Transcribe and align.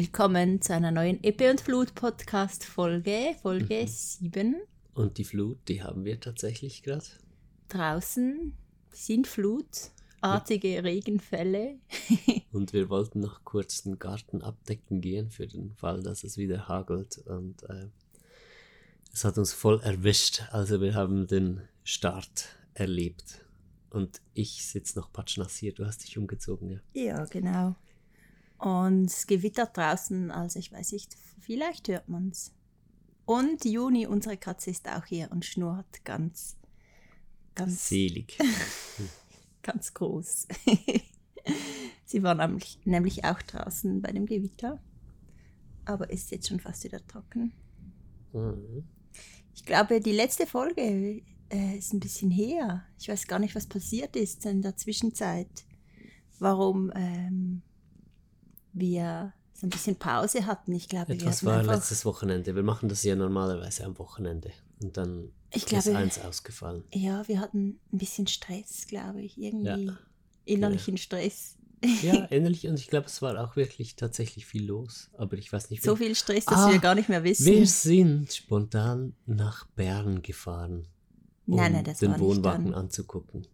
Willkommen 0.00 0.62
zu 0.62 0.72
einer 0.72 0.92
neuen 0.92 1.22
Epe 1.22 1.50
und 1.50 1.60
Flut 1.60 1.94
Podcast 1.94 2.64
Folge, 2.64 3.36
Folge 3.42 3.82
Mhm. 3.82 3.86
7. 3.86 4.56
Und 4.94 5.18
die 5.18 5.24
Flut, 5.24 5.58
die 5.68 5.82
haben 5.82 6.06
wir 6.06 6.18
tatsächlich 6.18 6.82
gerade. 6.82 7.04
Draußen 7.68 8.54
sind 8.90 9.26
flutartige 9.26 10.82
Regenfälle. 10.84 11.74
Und 12.50 12.72
wir 12.72 12.88
wollten 12.88 13.20
noch 13.20 13.44
kurz 13.44 13.82
den 13.82 13.98
Garten 13.98 14.40
abdecken 14.40 15.02
gehen 15.02 15.30
für 15.30 15.46
den 15.46 15.74
Fall, 15.74 16.02
dass 16.02 16.24
es 16.24 16.38
wieder 16.38 16.66
hagelt. 16.66 17.18
Und 17.26 17.62
äh, 17.64 17.88
es 19.12 19.26
hat 19.26 19.36
uns 19.36 19.52
voll 19.52 19.82
erwischt. 19.82 20.44
Also 20.50 20.80
wir 20.80 20.94
haben 20.94 21.26
den 21.26 21.60
Start 21.84 22.46
erlebt. 22.72 23.44
Und 23.90 24.22
ich 24.32 24.64
sitze 24.64 24.98
noch 24.98 25.12
patschnass 25.12 25.56
hier. 25.58 25.74
Du 25.74 25.84
hast 25.84 26.04
dich 26.04 26.16
umgezogen, 26.16 26.70
ja. 26.70 26.80
Ja, 26.94 27.24
genau. 27.26 27.76
Und 28.60 29.06
es 29.06 29.26
gewittert 29.26 29.76
draußen, 29.76 30.30
also 30.30 30.58
ich 30.58 30.70
weiß 30.70 30.92
nicht, 30.92 31.16
vielleicht 31.40 31.88
hört 31.88 32.08
man 32.08 32.28
es. 32.28 32.52
Und 33.24 33.64
Juni, 33.64 34.06
unsere 34.06 34.36
Katze, 34.36 34.70
ist 34.70 34.86
auch 34.88 35.06
hier 35.06 35.30
und 35.30 35.46
schnurrt 35.46 36.04
ganz, 36.04 36.58
ganz, 37.54 37.88
Selig. 37.88 38.36
ganz 39.62 39.94
groß. 39.94 40.46
Sie 42.04 42.22
war 42.22 42.34
nämlich, 42.34 42.78
nämlich 42.84 43.24
auch 43.24 43.40
draußen 43.40 44.02
bei 44.02 44.12
dem 44.12 44.26
Gewitter, 44.26 44.78
aber 45.86 46.10
ist 46.10 46.30
jetzt 46.30 46.48
schon 46.48 46.60
fast 46.60 46.84
wieder 46.84 47.06
trocken. 47.06 47.52
Mhm. 48.34 48.84
Ich 49.54 49.64
glaube, 49.64 50.00
die 50.00 50.12
letzte 50.12 50.46
Folge 50.46 51.22
äh, 51.50 51.78
ist 51.78 51.94
ein 51.94 52.00
bisschen 52.00 52.30
her. 52.30 52.84
Ich 52.98 53.08
weiß 53.08 53.26
gar 53.26 53.38
nicht, 53.38 53.54
was 53.54 53.66
passiert 53.66 54.16
ist 54.16 54.44
in 54.44 54.60
der 54.60 54.76
Zwischenzeit. 54.76 55.64
Warum 56.38 56.92
ähm, 56.94 57.62
wir 58.72 59.32
so 59.54 59.66
ein 59.66 59.70
bisschen 59.70 59.96
Pause 59.96 60.46
hatten. 60.46 60.72
Ich 60.72 60.88
glaube, 60.88 61.08
wir 61.08 61.14
Etwas 61.16 61.38
hatten 61.42 61.46
war 61.46 61.62
letztes 61.76 62.04
Wochenende. 62.04 62.54
Wir 62.54 62.62
machen 62.62 62.88
das 62.88 63.02
ja 63.02 63.14
normalerweise 63.14 63.84
am 63.84 63.98
Wochenende. 63.98 64.50
Und 64.82 64.96
dann 64.96 65.30
Ich 65.50 65.64
ist 65.64 65.68
glaube- 65.68 65.96
eins 65.96 66.18
ausgefallen. 66.18 66.84
Ja, 66.94 67.26
wir 67.28 67.40
hatten 67.40 67.78
ein 67.92 67.98
bisschen 67.98 68.26
Stress, 68.26 68.86
glaube 68.86 69.20
ich. 69.22 69.36
Irgendwie 69.38 69.66
Ja. 69.68 69.76
Genau. 69.76 69.92
innerlichen 70.46 70.96
Stress. 70.96 71.56
Ja, 72.02 72.26
ähnlich. 72.30 72.66
Und 72.68 72.78
ich 72.78 72.88
glaube, 72.88 73.06
es 73.06 73.20
war 73.22 73.38
auch 73.42 73.56
wirklich 73.56 73.96
tatsächlich 73.96 74.46
viel 74.46 74.64
los. 74.66 75.10
Aber 75.18 75.36
ich 75.36 75.52
weiß 75.52 75.70
nicht, 75.70 75.82
So 75.82 75.98
wie- 75.98 76.04
viel 76.06 76.14
Stress, 76.14 76.44
dass 76.46 76.58
Ah, 76.58 76.70
wir 76.72 76.78
gar 76.78 76.94
nicht 76.94 77.08
mehr 77.08 77.22
wissen. 77.24 77.46
Wir 77.46 77.66
sind 77.66 78.32
spontan 78.32 79.14
nach 79.26 79.66
Bern 79.68 80.22
gefahren, 80.22 80.86
um 81.46 81.56
nein, 81.56 81.72
nein, 81.72 81.84
das 81.84 81.98
den 81.98 82.10
war 82.12 82.18
nicht 82.18 82.26
Wohnwagen 82.26 82.74
anzugucken. 82.74 83.46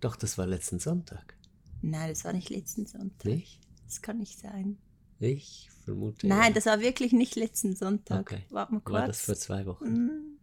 Doch, 0.00 0.16
das 0.16 0.36
war 0.38 0.46
letzten 0.46 0.78
Sonntag, 0.80 1.36
Nein, 1.82 2.08
das 2.10 2.24
war 2.24 2.32
nicht 2.32 2.50
letzten 2.50 2.86
Sonntag. 2.86 3.24
nicht? 3.24 3.60
Das 3.88 4.02
kann 4.02 4.18
nicht 4.18 4.38
sein. 4.38 4.78
Ich 5.18 5.70
vermute. 5.84 6.28
Nein, 6.28 6.48
ja. 6.48 6.54
das 6.54 6.66
war 6.66 6.80
wirklich 6.80 7.12
nicht 7.12 7.36
letzten 7.36 7.74
Sonntag. 7.74 8.20
Okay. 8.20 8.42
Warte 8.50 8.74
mal 8.74 8.80
kurz. 8.80 8.94
war 8.94 9.06
das 9.06 9.20
vor 9.22 9.34
zwei 9.34 9.64
Wochen. 9.64 9.86
Mm. 9.86 10.38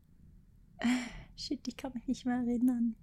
Shit, 1.38 1.68
ich 1.68 1.78
kann 1.78 1.94
mich 1.94 2.08
nicht 2.08 2.26
mehr 2.26 2.38
erinnern. 2.38 2.96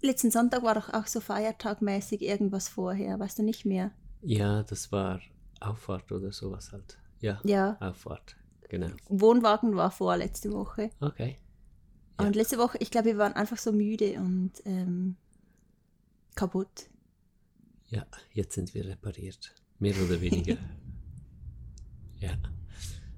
Letzten 0.00 0.30
Sonntag 0.30 0.62
war 0.62 0.74
doch 0.74 0.92
auch 0.92 1.06
so 1.06 1.20
feiertagmäßig 1.20 2.22
irgendwas 2.22 2.68
vorher, 2.68 3.18
weißt 3.18 3.38
du 3.38 3.42
nicht 3.42 3.66
mehr? 3.66 3.92
Ja, 4.22 4.62
das 4.62 4.90
war 4.90 5.20
Auffahrt 5.60 6.10
oder 6.12 6.32
sowas 6.32 6.72
halt. 6.72 6.98
Ja, 7.20 7.40
Ja, 7.44 7.76
Auffahrt, 7.80 8.36
genau. 8.68 8.88
Wohnwagen 9.08 9.74
war 9.76 9.90
vor 9.90 10.16
letzte 10.16 10.52
Woche. 10.52 10.90
Okay. 11.00 11.38
Ja. 12.18 12.26
Und 12.26 12.36
letzte 12.36 12.58
Woche, 12.58 12.78
ich 12.78 12.90
glaube, 12.90 13.06
wir 13.06 13.18
waren 13.18 13.34
einfach 13.34 13.58
so 13.58 13.72
müde 13.72 14.18
und 14.18 14.52
ähm, 14.64 15.16
kaputt. 16.34 16.88
Ja, 17.88 18.06
jetzt 18.32 18.54
sind 18.54 18.74
wir 18.74 18.84
repariert. 18.86 19.54
Mehr 19.78 19.94
oder 20.02 20.20
weniger. 20.20 20.56
ja. 22.20 22.36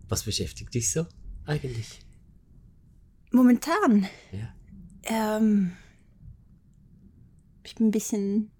Was 0.08 0.24
beschäftigt 0.24 0.74
dich 0.74 0.90
so 0.90 1.06
eigentlich? 1.44 2.00
Momentan, 3.30 4.06
Ja. 4.32 4.54
ähm, 5.36 5.72
ich 7.64 7.74
bin 7.74 7.88
ein 7.88 7.90
bisschen 7.92 8.50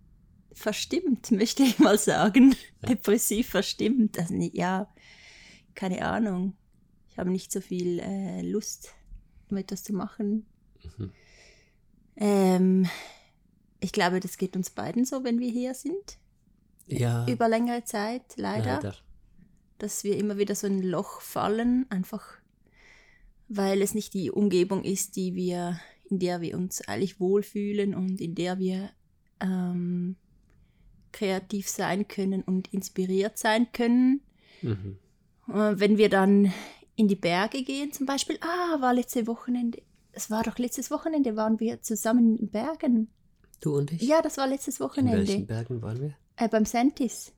verstimmt, 0.52 1.30
möchte 1.30 1.62
ich 1.62 1.78
mal 1.78 1.98
sagen. 1.98 2.54
Ja. 2.82 2.88
Depressiv 2.91 3.48
verstimmt. 3.48 4.18
Also, 4.18 4.34
nicht- 4.34 4.54
ja, 4.56 4.92
keine 5.74 6.04
Ahnung. 6.04 6.54
Ich 7.10 7.18
habe 7.18 7.30
nicht 7.30 7.50
so 7.50 7.60
viel 7.60 7.98
äh, 8.00 8.42
Lust, 8.42 8.94
um 9.50 9.56
etwas 9.56 9.82
zu 9.84 9.92
machen. 9.94 10.47
Mhm. 10.98 11.12
Ähm, 12.16 12.86
ich 13.81 13.93
glaube, 13.93 14.21
das 14.21 14.39
geht 14.39 14.56
uns 14.56 14.71
beiden 14.71 15.05
so, 15.05 15.25
wenn 15.25 15.39
wir 15.39 15.50
hier 15.50 15.75
sind. 15.75 16.19
Ja, 16.87 17.27
Über 17.27 17.49
längere 17.49 17.84
Zeit, 17.84 18.22
leider. 18.37 18.77
leider. 18.77 18.94
Dass 19.78 20.05
wir 20.05 20.16
immer 20.16 20.39
wieder 20.39 20.55
so 20.55 20.66
in 20.66 20.78
ein 20.78 20.83
Loch 20.83 21.21
fallen, 21.21 21.87
einfach 21.91 22.39
weil 23.49 23.81
es 23.83 23.94
nicht 23.94 24.15
die 24.15 24.31
Umgebung 24.31 24.84
ist, 24.84 25.16
die 25.16 25.34
wir, 25.34 25.81
in 26.11 26.19
der 26.19 26.41
wir 26.41 26.56
uns 26.56 26.87
eigentlich 26.87 27.19
wohlfühlen 27.19 27.94
und 27.94 28.21
in 28.21 28.34
der 28.34 28.59
wir 28.59 28.91
ähm, 29.41 30.16
kreativ 31.12 31.69
sein 31.69 32.06
können 32.09 32.43
und 32.43 32.72
inspiriert 32.72 33.39
sein 33.39 33.72
können. 33.72 34.21
Mhm. 34.60 34.99
Äh, 35.49 35.78
wenn 35.78 35.97
wir 35.97 36.10
dann 36.10 36.53
in 36.95 37.09
die 37.09 37.16
Berge 37.16 37.62
gehen, 37.62 37.93
zum 37.93 38.06
Beispiel, 38.06 38.39
ah, 38.41 38.81
war 38.81 38.93
letzte 38.93 39.27
Wochenende, 39.27 39.81
es 40.12 40.31
war 40.31 40.43
doch 40.43 40.59
letztes 40.59 40.91
Wochenende, 40.91 41.37
waren 41.37 41.59
wir 41.60 41.81
zusammen 41.81 42.31
in 42.33 42.37
den 42.37 42.50
Bergen. 42.50 43.09
Du 43.60 43.76
und 43.76 43.92
ich? 43.92 44.02
Ja, 44.02 44.22
das 44.22 44.36
war 44.36 44.46
letztes 44.46 44.78
In 44.78 44.84
Wochenende. 44.86 45.19
welchen 45.26 45.46
Bergen 45.46 45.82
waren 45.82 46.00
wir? 46.00 46.14
Äh, 46.36 46.48
beim 46.48 46.64
Sentis. 46.64 47.32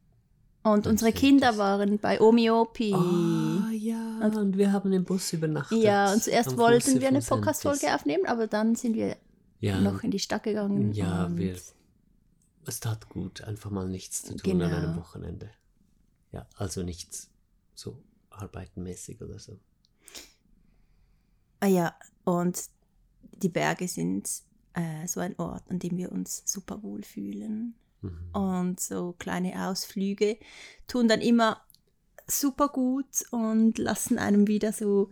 Und 0.62 0.82
Beim 0.84 0.92
unsere 0.92 1.10
Sentis. 1.10 1.20
Kinder 1.20 1.56
waren 1.56 1.98
bei 1.98 2.20
Omiopi. 2.20 2.92
Ah, 2.94 3.70
ja. 3.72 4.18
Und, 4.34 4.58
wir 4.58 4.72
haben 4.72 4.92
im 4.92 5.04
Bus 5.04 5.32
übernachtet. 5.32 5.78
Ja, 5.82 6.12
und 6.12 6.22
zuerst 6.22 6.56
wollten 6.58 6.82
Fuße 6.82 7.00
wir 7.00 7.08
eine 7.08 7.20
Podcast-Folge 7.22 7.94
aufnehmen, 7.94 8.26
aber 8.26 8.46
dann 8.46 8.74
sind 8.74 8.94
wir 8.94 9.16
Ja, 9.60 9.80
noch 9.80 10.02
in 10.02 10.10
die 10.10 10.18
Stadt 10.18 10.42
gegangen. 10.42 10.92
ja 10.92 11.24
und 11.24 11.38
wir, 11.38 11.56
es 12.66 12.80
tat 12.80 13.08
gut, 13.08 13.40
einfach 13.42 13.70
mal 13.70 13.88
nichts 13.88 14.22
zu 14.22 14.36
tun 14.36 14.60
an 14.62 14.70
Genau. 14.70 14.76
einem 14.76 14.96
Wochenende. 14.96 15.50
Ja, 16.32 16.46
also 16.56 16.82
nichts 16.82 17.30
so 17.74 17.96
arbeitenmäßig 18.28 19.22
oder 19.22 19.38
so. 19.38 19.58
Ah 21.60 21.66
ja, 21.66 21.94
und 22.24 22.60
die 23.42 23.48
Berge 23.48 23.88
sind 23.88 24.28
äh, 24.74 25.06
so 25.06 25.20
ein 25.20 25.38
Ort, 25.38 25.64
an 25.68 25.78
dem 25.78 25.96
wir 25.96 26.12
uns 26.12 26.42
super 26.46 26.82
wohl 26.82 27.02
fühlen. 27.02 27.74
Mhm. 28.02 28.30
Und 28.32 28.80
so 28.80 29.14
kleine 29.18 29.68
Ausflüge 29.68 30.38
tun 30.86 31.08
dann 31.08 31.20
immer 31.20 31.62
super 32.26 32.68
gut 32.68 33.24
und 33.30 33.78
lassen 33.78 34.18
einem 34.18 34.46
wieder 34.46 34.72
so, 34.72 35.10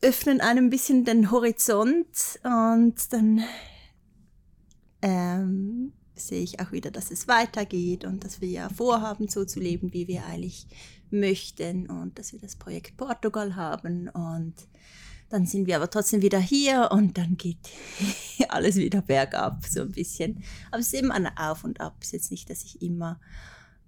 öffnen 0.00 0.40
einem 0.40 0.66
ein 0.66 0.70
bisschen 0.70 1.04
den 1.04 1.30
Horizont 1.30 2.38
und 2.44 3.12
dann 3.12 3.42
ähm, 5.02 5.92
sehe 6.14 6.42
ich 6.42 6.60
auch 6.60 6.72
wieder, 6.72 6.90
dass 6.90 7.10
es 7.10 7.28
weitergeht 7.28 8.04
und 8.04 8.24
dass 8.24 8.40
wir 8.40 8.48
ja 8.48 8.68
vorhaben, 8.68 9.28
so 9.28 9.44
zu 9.44 9.60
leben, 9.60 9.92
wie 9.92 10.08
wir 10.08 10.24
eigentlich 10.26 10.66
möchten 11.10 11.88
und 11.88 12.18
dass 12.18 12.32
wir 12.32 12.40
das 12.40 12.56
Projekt 12.56 12.96
Portugal 12.96 13.56
haben 13.56 14.08
und 14.08 14.54
dann 15.28 15.46
sind 15.46 15.66
wir 15.66 15.76
aber 15.76 15.90
trotzdem 15.90 16.22
wieder 16.22 16.38
hier 16.38 16.88
und 16.90 17.18
dann 17.18 17.36
geht 17.36 17.58
alles 18.48 18.76
wieder 18.76 19.02
bergab, 19.02 19.64
so 19.66 19.82
ein 19.82 19.92
bisschen. 19.92 20.42
Aber 20.70 20.80
es 20.80 20.88
ist 20.88 20.94
eben 20.94 21.10
ein 21.10 21.26
Auf 21.36 21.64
und 21.64 21.80
Ab. 21.80 21.96
Es 22.00 22.08
ist 22.08 22.12
jetzt 22.12 22.30
nicht, 22.30 22.50
dass 22.50 22.64
ich 22.64 22.80
immer 22.80 23.20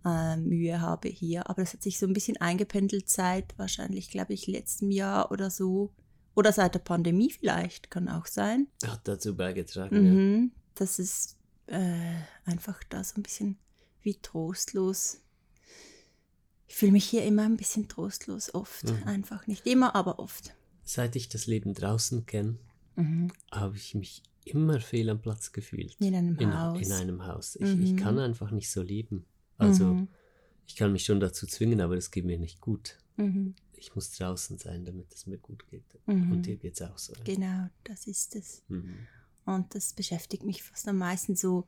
äh, 0.04 0.36
Mühe 0.36 0.80
habe 0.80 1.08
hier, 1.08 1.48
aber 1.48 1.62
das 1.62 1.72
hat 1.72 1.82
sich 1.82 1.98
so 1.98 2.06
ein 2.06 2.12
bisschen 2.12 2.36
eingependelt 2.38 3.08
seit 3.08 3.58
wahrscheinlich, 3.58 4.10
glaube 4.10 4.34
ich, 4.34 4.46
letztem 4.46 4.90
Jahr 4.90 5.30
oder 5.30 5.50
so. 5.50 5.92
Oder 6.34 6.52
seit 6.52 6.74
der 6.74 6.80
Pandemie 6.80 7.30
vielleicht, 7.30 7.90
kann 7.90 8.08
auch 8.08 8.26
sein. 8.26 8.68
Hat 8.86 9.06
dazu 9.06 9.36
beigetragen, 9.36 9.96
ja. 9.96 10.12
Mhm. 10.12 10.52
Das 10.74 10.98
ist 10.98 11.36
äh, 11.66 12.14
einfach 12.44 12.82
da 12.88 13.02
so 13.02 13.16
ein 13.16 13.22
bisschen 13.22 13.58
wie 14.02 14.14
trostlos. 14.14 15.20
Ich 16.66 16.76
fühle 16.76 16.92
mich 16.92 17.04
hier 17.04 17.24
immer 17.24 17.42
ein 17.42 17.56
bisschen 17.56 17.88
trostlos, 17.88 18.54
oft. 18.54 18.84
Mhm. 18.84 19.09
Einfach 19.09 19.47
nicht 19.47 19.66
immer, 19.66 19.94
aber 19.97 20.18
oft. 20.18 20.54
Seit 20.91 21.15
ich 21.15 21.28
das 21.28 21.47
Leben 21.47 21.72
draußen 21.75 22.27
kenne, 22.27 22.57
Mhm. 22.97 23.31
habe 23.53 23.77
ich 23.77 23.95
mich 23.95 24.22
immer 24.45 24.81
fehl 24.81 25.09
am 25.09 25.21
Platz 25.22 25.53
gefühlt. 25.53 25.95
In 26.01 26.15
einem 26.16 26.37
in, 26.39 26.59
Haus. 26.59 26.81
In 26.81 26.92
einem 26.92 27.27
Haus. 27.27 27.54
Ich, 27.57 27.63
ich 27.78 27.92
Mhm. 27.92 27.97
kann 27.97 28.19
einfach 28.19 28.51
nicht 28.51 28.69
so 28.71 28.83
leben. 28.83 29.25
Also 29.57 29.84
Mhm. 29.95 30.09
ich 30.66 30.75
kann 30.75 30.91
mich 30.92 31.04
schon 31.04 31.21
dazu 31.21 31.47
zwingen, 31.47 31.81
aber 31.81 31.95
das 31.95 32.10
geht 32.10 32.25
mir 32.25 32.39
nicht 32.39 32.60
gut. 32.60 32.98
Mhm. 33.16 33.54
Ich 33.77 33.95
muss 33.95 34.10
draußen 34.10 34.59
sein, 34.59 34.84
damit 34.84 35.15
es 35.15 35.27
mir 35.27 35.39
gut 35.39 35.65
geht. 35.69 35.84
Mhm. 36.07 36.33
Und 36.33 36.42
dir 36.47 36.57
geht 36.57 36.75
es 36.75 36.83
auch 36.83 36.98
so. 36.98 37.13
Genau, 37.25 37.69
das 37.84 38.07
ist 38.09 38.34
es. 38.34 38.63
Mhm. 38.69 39.07
Und 39.47 39.72
das 39.77 39.92
beschäftigt 39.92 40.42
mich 40.45 40.63
fast 40.65 40.89
am 40.89 40.98
meisten 40.98 41.37
so 41.37 41.66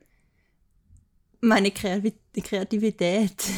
meine 1.40 1.70
Kreativität. 1.70 3.34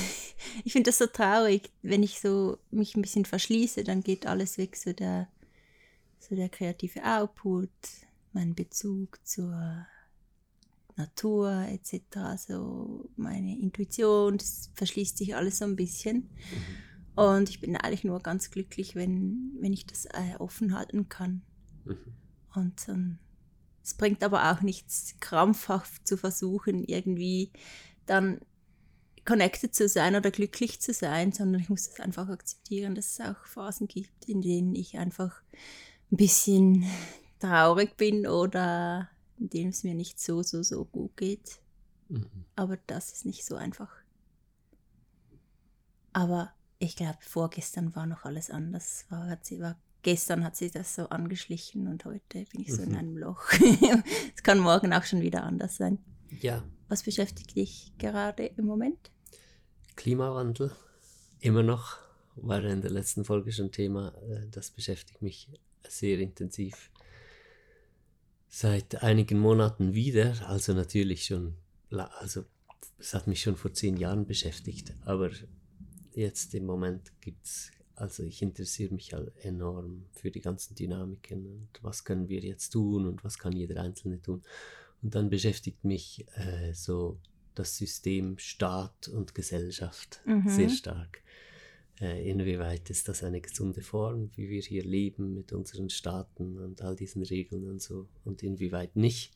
Ich 0.64 0.72
finde 0.72 0.90
das 0.90 0.98
so 0.98 1.06
traurig, 1.06 1.70
wenn 1.82 2.02
ich 2.02 2.20
so 2.20 2.58
mich 2.70 2.96
ein 2.96 3.02
bisschen 3.02 3.24
verschließe, 3.24 3.82
dann 3.82 4.02
geht 4.02 4.26
alles 4.26 4.58
weg, 4.58 4.76
so 4.76 4.92
der, 4.92 5.28
so 6.24 6.34
der 6.34 6.48
kreative 6.48 7.04
Output, 7.04 7.70
mein 8.32 8.54
Bezug 8.54 9.18
zur 9.24 9.86
Natur 10.96 11.66
etc. 11.68 12.16
Also 12.16 13.08
meine 13.16 13.58
Intuition, 13.58 14.38
das 14.38 14.70
verschließt 14.74 15.18
sich 15.18 15.34
alles 15.34 15.58
so 15.58 15.64
ein 15.64 15.76
bisschen. 15.76 16.16
Mhm. 16.16 17.22
Und 17.22 17.48
ich 17.48 17.60
bin 17.60 17.76
eigentlich 17.76 18.04
nur 18.04 18.20
ganz 18.20 18.50
glücklich, 18.50 18.94
wenn, 18.96 19.52
wenn 19.60 19.72
ich 19.72 19.86
das 19.86 20.06
äh, 20.06 20.36
offen 20.38 20.76
halten 20.76 21.08
kann. 21.08 21.42
Mhm. 21.84 21.98
Und 22.54 22.88
ähm, 22.88 23.18
es 23.82 23.94
bringt 23.94 24.24
aber 24.24 24.50
auch 24.50 24.62
nichts, 24.62 25.14
krampfhaft 25.20 26.06
zu 26.06 26.16
versuchen, 26.16 26.84
irgendwie 26.84 27.52
dann 28.06 28.40
connected 29.24 29.74
zu 29.74 29.88
sein 29.88 30.16
oder 30.16 30.30
glücklich 30.30 30.80
zu 30.80 30.92
sein, 30.92 31.32
sondern 31.32 31.60
ich 31.60 31.68
muss 31.68 31.88
das 31.88 32.00
einfach 32.00 32.28
akzeptieren, 32.28 32.94
dass 32.94 33.12
es 33.12 33.20
auch 33.20 33.46
Phasen 33.46 33.88
gibt, 33.88 34.26
in 34.26 34.42
denen 34.42 34.74
ich 34.74 34.98
einfach 34.98 35.42
ein 36.14 36.16
bisschen 36.16 36.84
traurig 37.40 37.96
bin 37.96 38.28
oder 38.28 39.08
in 39.36 39.50
denen 39.50 39.70
es 39.70 39.82
mir 39.82 39.94
nicht 39.94 40.20
so, 40.20 40.44
so, 40.44 40.62
so 40.62 40.84
gut 40.84 41.16
geht. 41.16 41.58
Mhm. 42.08 42.28
Aber 42.54 42.78
das 42.86 43.12
ist 43.12 43.26
nicht 43.26 43.44
so 43.44 43.56
einfach. 43.56 43.90
Aber 46.12 46.52
ich 46.78 46.94
glaube, 46.94 47.18
vorgestern 47.20 47.96
war 47.96 48.06
noch 48.06 48.24
alles 48.24 48.48
anders. 48.48 49.06
War, 49.08 49.26
hat 49.26 49.44
sie, 49.44 49.58
war, 49.58 49.76
gestern 50.02 50.44
hat 50.44 50.54
sich 50.54 50.70
das 50.70 50.94
so 50.94 51.08
angeschlichen 51.08 51.88
und 51.88 52.04
heute 52.04 52.44
bin 52.44 52.60
ich 52.60 52.72
so 52.72 52.82
mhm. 52.82 52.90
in 52.90 52.96
einem 52.96 53.16
Loch. 53.18 53.42
Es 54.36 54.44
kann 54.44 54.60
morgen 54.60 54.92
auch 54.92 55.02
schon 55.02 55.20
wieder 55.20 55.42
anders 55.42 55.78
sein. 55.78 55.98
Ja. 56.40 56.62
Was 56.86 57.02
beschäftigt 57.02 57.56
dich 57.56 57.92
gerade 57.98 58.46
im 58.46 58.66
Moment? 58.66 59.10
Klimawandel. 59.96 60.70
Immer 61.40 61.64
noch. 61.64 61.98
War 62.36 62.62
in 62.62 62.82
der 62.82 62.92
letzten 62.92 63.24
Folge 63.24 63.50
schon 63.50 63.72
Thema. 63.72 64.14
Äh, 64.28 64.46
das 64.50 64.70
beschäftigt 64.70 65.20
mich 65.20 65.48
sehr 65.88 66.18
intensiv 66.18 66.90
seit 68.48 69.02
einigen 69.02 69.38
Monaten 69.38 69.94
wieder. 69.94 70.34
Also 70.48 70.74
natürlich 70.74 71.26
schon, 71.26 71.54
also 71.90 72.44
es 72.98 73.12
hat 73.14 73.26
mich 73.26 73.42
schon 73.42 73.56
vor 73.56 73.72
zehn 73.72 73.96
Jahren 73.96 74.26
beschäftigt, 74.26 74.94
aber 75.04 75.30
jetzt 76.14 76.54
im 76.54 76.66
Moment 76.66 77.12
gibt 77.20 77.44
es, 77.44 77.70
also 77.96 78.22
ich 78.22 78.42
interessiere 78.42 78.94
mich 78.94 79.12
halt 79.12 79.32
enorm 79.42 80.06
für 80.12 80.30
die 80.30 80.40
ganzen 80.40 80.74
Dynamiken 80.74 81.46
und 81.46 81.68
was 81.82 82.04
können 82.04 82.28
wir 82.28 82.40
jetzt 82.40 82.70
tun 82.70 83.06
und 83.06 83.24
was 83.24 83.38
kann 83.38 83.52
jeder 83.52 83.80
Einzelne 83.82 84.22
tun. 84.22 84.42
Und 85.02 85.14
dann 85.14 85.28
beschäftigt 85.30 85.84
mich 85.84 86.24
äh, 86.36 86.72
so 86.72 87.18
das 87.54 87.76
System 87.76 88.38
Staat 88.38 89.08
und 89.08 89.34
Gesellschaft 89.34 90.20
mhm. 90.24 90.48
sehr 90.48 90.70
stark. 90.70 91.22
Äh, 92.00 92.28
inwieweit 92.28 92.90
ist 92.90 93.08
das 93.08 93.22
eine 93.22 93.40
gesunde 93.40 93.82
Form, 93.82 94.30
wie 94.34 94.48
wir 94.48 94.60
hier 94.62 94.84
leben 94.84 95.34
mit 95.34 95.52
unseren 95.52 95.90
Staaten 95.90 96.58
und 96.58 96.82
all 96.82 96.96
diesen 96.96 97.22
Regeln 97.22 97.68
und 97.68 97.80
so 97.80 98.08
und 98.24 98.42
inwieweit 98.42 98.96
nicht. 98.96 99.32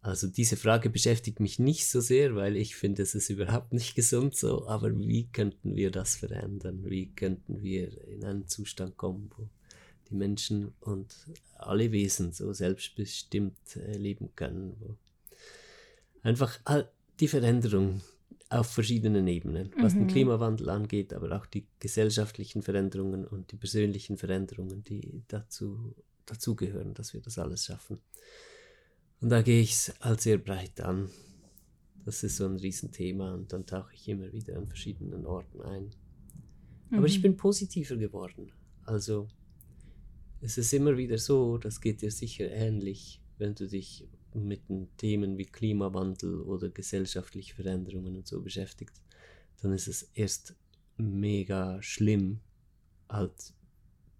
Also 0.00 0.28
diese 0.28 0.56
Frage 0.56 0.90
beschäftigt 0.90 1.40
mich 1.40 1.58
nicht 1.58 1.88
so 1.88 2.00
sehr, 2.00 2.36
weil 2.36 2.56
ich 2.56 2.76
finde, 2.76 3.02
es 3.02 3.16
ist 3.16 3.30
überhaupt 3.30 3.72
nicht 3.72 3.96
gesund 3.96 4.36
so, 4.36 4.68
aber 4.68 4.96
wie 4.96 5.26
könnten 5.26 5.74
wir 5.74 5.90
das 5.90 6.14
verändern? 6.14 6.84
Wie 6.84 7.08
könnten 7.08 7.60
wir 7.62 8.06
in 8.06 8.24
einen 8.24 8.46
Zustand 8.46 8.96
kommen, 8.96 9.28
wo 9.36 9.48
die 10.08 10.14
Menschen 10.14 10.72
und 10.80 11.14
alle 11.56 11.90
Wesen 11.90 12.32
so 12.32 12.52
selbstbestimmt 12.52 13.76
äh, 13.76 13.96
leben 13.96 14.30
können, 14.36 14.76
wo 14.78 14.96
einfach 16.22 16.60
die 17.18 17.28
Veränderung 17.28 18.00
auf 18.50 18.66
verschiedenen 18.68 19.26
Ebenen, 19.26 19.70
was 19.80 19.94
mhm. 19.94 20.00
den 20.00 20.06
Klimawandel 20.08 20.70
angeht, 20.70 21.12
aber 21.12 21.36
auch 21.36 21.46
die 21.46 21.66
gesellschaftlichen 21.80 22.62
Veränderungen 22.62 23.26
und 23.26 23.52
die 23.52 23.56
persönlichen 23.56 24.16
Veränderungen, 24.16 24.84
die 24.84 25.22
dazu 25.28 25.94
dazugehören, 26.28 26.94
dass 26.94 27.14
wir 27.14 27.20
das 27.20 27.38
alles 27.38 27.64
schaffen. 27.66 28.00
Und 29.20 29.30
da 29.30 29.42
gehe 29.42 29.60
ich 29.60 29.72
es 29.72 30.00
als 30.00 30.24
sehr 30.24 30.38
breit 30.38 30.80
an. 30.80 31.08
Das 32.04 32.22
ist 32.22 32.36
so 32.36 32.46
ein 32.46 32.56
Riesenthema 32.56 33.34
und 33.34 33.52
dann 33.52 33.66
tauche 33.66 33.92
ich 33.94 34.08
immer 34.08 34.32
wieder 34.32 34.56
an 34.56 34.66
verschiedenen 34.66 35.26
Orten 35.26 35.60
ein. 35.62 35.90
Mhm. 36.90 36.98
Aber 36.98 37.06
ich 37.06 37.18
mhm. 37.18 37.22
bin 37.22 37.36
positiver 37.36 37.96
geworden. 37.96 38.52
Also 38.84 39.28
es 40.40 40.56
ist 40.56 40.72
immer 40.72 40.96
wieder 40.96 41.18
so, 41.18 41.58
das 41.58 41.80
geht 41.80 42.00
dir 42.00 42.10
sicher 42.10 42.50
ähnlich, 42.50 43.20
wenn 43.38 43.54
du 43.54 43.66
dich 43.66 44.06
mit 44.34 44.62
Themen 44.96 45.38
wie 45.38 45.46
Klimawandel 45.46 46.40
oder 46.42 46.68
gesellschaftliche 46.68 47.54
Veränderungen 47.54 48.16
und 48.16 48.26
so 48.26 48.40
beschäftigt, 48.40 49.00
dann 49.62 49.72
ist 49.72 49.88
es 49.88 50.10
erst 50.14 50.54
mega 50.96 51.82
schlimm, 51.82 52.40
halt 53.08 53.54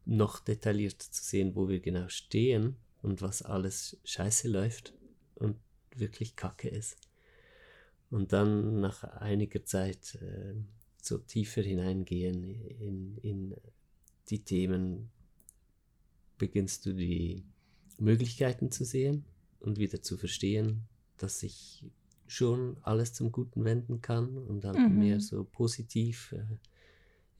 noch 0.04 0.40
detailliert 0.40 1.02
zu 1.02 1.22
sehen, 1.22 1.54
wo 1.54 1.68
wir 1.68 1.80
genau 1.80 2.08
stehen 2.08 2.76
und 3.02 3.20
was 3.20 3.42
alles 3.42 3.98
scheiße 4.04 4.48
läuft 4.48 4.94
und 5.34 5.56
wirklich 5.94 6.36
kacke 6.36 6.68
ist. 6.68 6.96
Und 8.10 8.32
dann 8.32 8.80
nach 8.80 9.04
einiger 9.04 9.64
Zeit 9.64 10.14
äh, 10.14 10.54
so 11.02 11.18
tiefer 11.18 11.62
hineingehen 11.62 12.42
in, 12.44 13.18
in 13.18 13.54
die 14.30 14.44
Themen, 14.44 15.10
beginnst 16.38 16.86
du 16.86 16.94
die 16.94 17.44
Möglichkeiten 17.98 18.70
zu 18.70 18.84
sehen 18.84 19.24
und 19.60 19.78
wieder 19.78 20.02
zu 20.02 20.16
verstehen, 20.16 20.82
dass 21.16 21.42
ich 21.42 21.84
schon 22.26 22.76
alles 22.82 23.14
zum 23.14 23.32
Guten 23.32 23.64
wenden 23.64 24.00
kann 24.00 24.36
und 24.36 24.64
halt 24.64 24.78
mhm. 24.78 24.98
mehr 24.98 25.20
so 25.20 25.44
positiv. 25.44 26.32
Äh, 26.32 26.44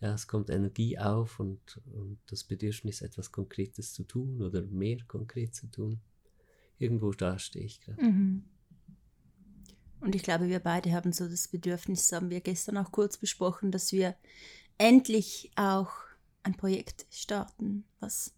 ja, 0.00 0.14
es 0.14 0.26
kommt 0.26 0.48
Energie 0.50 0.98
auf 0.98 1.40
und, 1.40 1.80
und 1.92 2.18
das 2.26 2.44
Bedürfnis, 2.44 3.02
etwas 3.02 3.32
Konkretes 3.32 3.92
zu 3.92 4.04
tun 4.04 4.40
oder 4.42 4.62
mehr 4.62 4.98
konkret 5.06 5.54
zu 5.54 5.66
tun. 5.70 6.00
Irgendwo 6.78 7.12
da 7.12 7.38
stehe 7.38 7.64
ich 7.64 7.80
gerade. 7.80 8.02
Mhm. 8.02 8.44
Und 10.00 10.14
ich 10.14 10.22
glaube, 10.22 10.48
wir 10.48 10.60
beide 10.60 10.92
haben 10.92 11.12
so 11.12 11.28
das 11.28 11.48
Bedürfnis, 11.48 12.12
haben 12.12 12.30
wir 12.30 12.40
gestern 12.40 12.76
auch 12.76 12.92
kurz 12.92 13.16
besprochen, 13.16 13.72
dass 13.72 13.90
wir 13.90 14.14
endlich 14.78 15.50
auch 15.56 15.90
ein 16.44 16.54
Projekt 16.54 17.06
starten, 17.10 17.84
was 17.98 18.32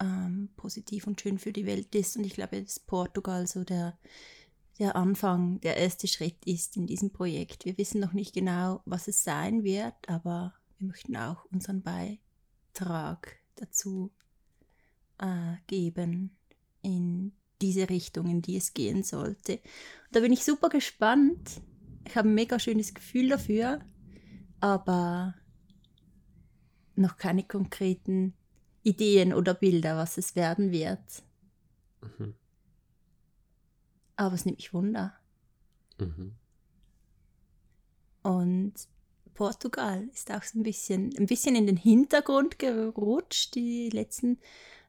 ähm, 0.00 0.50
positiv 0.56 1.06
und 1.06 1.20
schön 1.20 1.38
für 1.38 1.52
die 1.52 1.66
Welt 1.66 1.94
ist. 1.94 2.16
Und 2.16 2.24
ich 2.24 2.34
glaube, 2.34 2.62
dass 2.62 2.80
Portugal 2.80 3.46
so 3.46 3.64
der, 3.64 3.98
der 4.78 4.96
Anfang, 4.96 5.60
der 5.60 5.76
erste 5.76 6.08
Schritt 6.08 6.44
ist 6.46 6.76
in 6.76 6.86
diesem 6.86 7.10
Projekt. 7.10 7.64
Wir 7.64 7.76
wissen 7.78 8.00
noch 8.00 8.12
nicht 8.12 8.34
genau, 8.34 8.82
was 8.84 9.08
es 9.08 9.24
sein 9.24 9.64
wird, 9.64 9.94
aber 10.08 10.54
wir 10.78 10.88
möchten 10.88 11.16
auch 11.16 11.44
unseren 11.46 11.82
Beitrag 11.82 13.36
dazu 13.56 14.12
äh, 15.18 15.56
geben 15.66 16.36
in 16.82 17.32
diese 17.60 17.90
Richtung, 17.90 18.28
in 18.28 18.42
die 18.42 18.56
es 18.56 18.72
gehen 18.72 19.02
sollte. 19.02 19.54
Und 19.54 19.62
da 20.12 20.20
bin 20.20 20.32
ich 20.32 20.44
super 20.44 20.68
gespannt. 20.68 21.60
Ich 22.06 22.16
habe 22.16 22.28
ein 22.28 22.34
mega 22.34 22.58
schönes 22.58 22.94
Gefühl 22.94 23.28
dafür, 23.28 23.80
aber 24.60 25.34
noch 26.94 27.16
keine 27.16 27.44
konkreten 27.44 28.34
Ideen 28.88 29.34
oder 29.34 29.54
Bilder, 29.54 29.96
was 29.96 30.18
es 30.18 30.36
werden 30.36 30.72
wird. 30.72 31.22
Mhm. 32.02 32.34
Aber 34.16 34.34
es 34.34 34.44
nimmt 34.44 34.58
mich 34.58 34.72
Wunder. 34.74 35.14
Mhm. 35.98 36.34
Und 38.22 38.74
Portugal 39.34 40.08
ist 40.12 40.32
auch 40.32 40.42
so 40.42 40.58
ein 40.58 40.64
bisschen, 40.64 41.14
ein 41.16 41.26
bisschen 41.26 41.54
in 41.54 41.66
den 41.66 41.76
Hintergrund 41.76 42.58
gerutscht, 42.58 43.54
die 43.54 43.88
letzten 43.90 44.38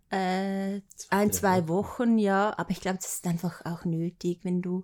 äh, 0.09 0.81
ein, 1.09 1.31
zwei 1.31 1.67
Wochen, 1.67 2.17
ja. 2.17 2.57
Aber 2.57 2.71
ich 2.71 2.81
glaube, 2.81 2.97
das 2.97 3.13
ist 3.13 3.27
einfach 3.27 3.63
auch 3.65 3.85
nötig, 3.85 4.39
wenn 4.43 4.61
du 4.61 4.83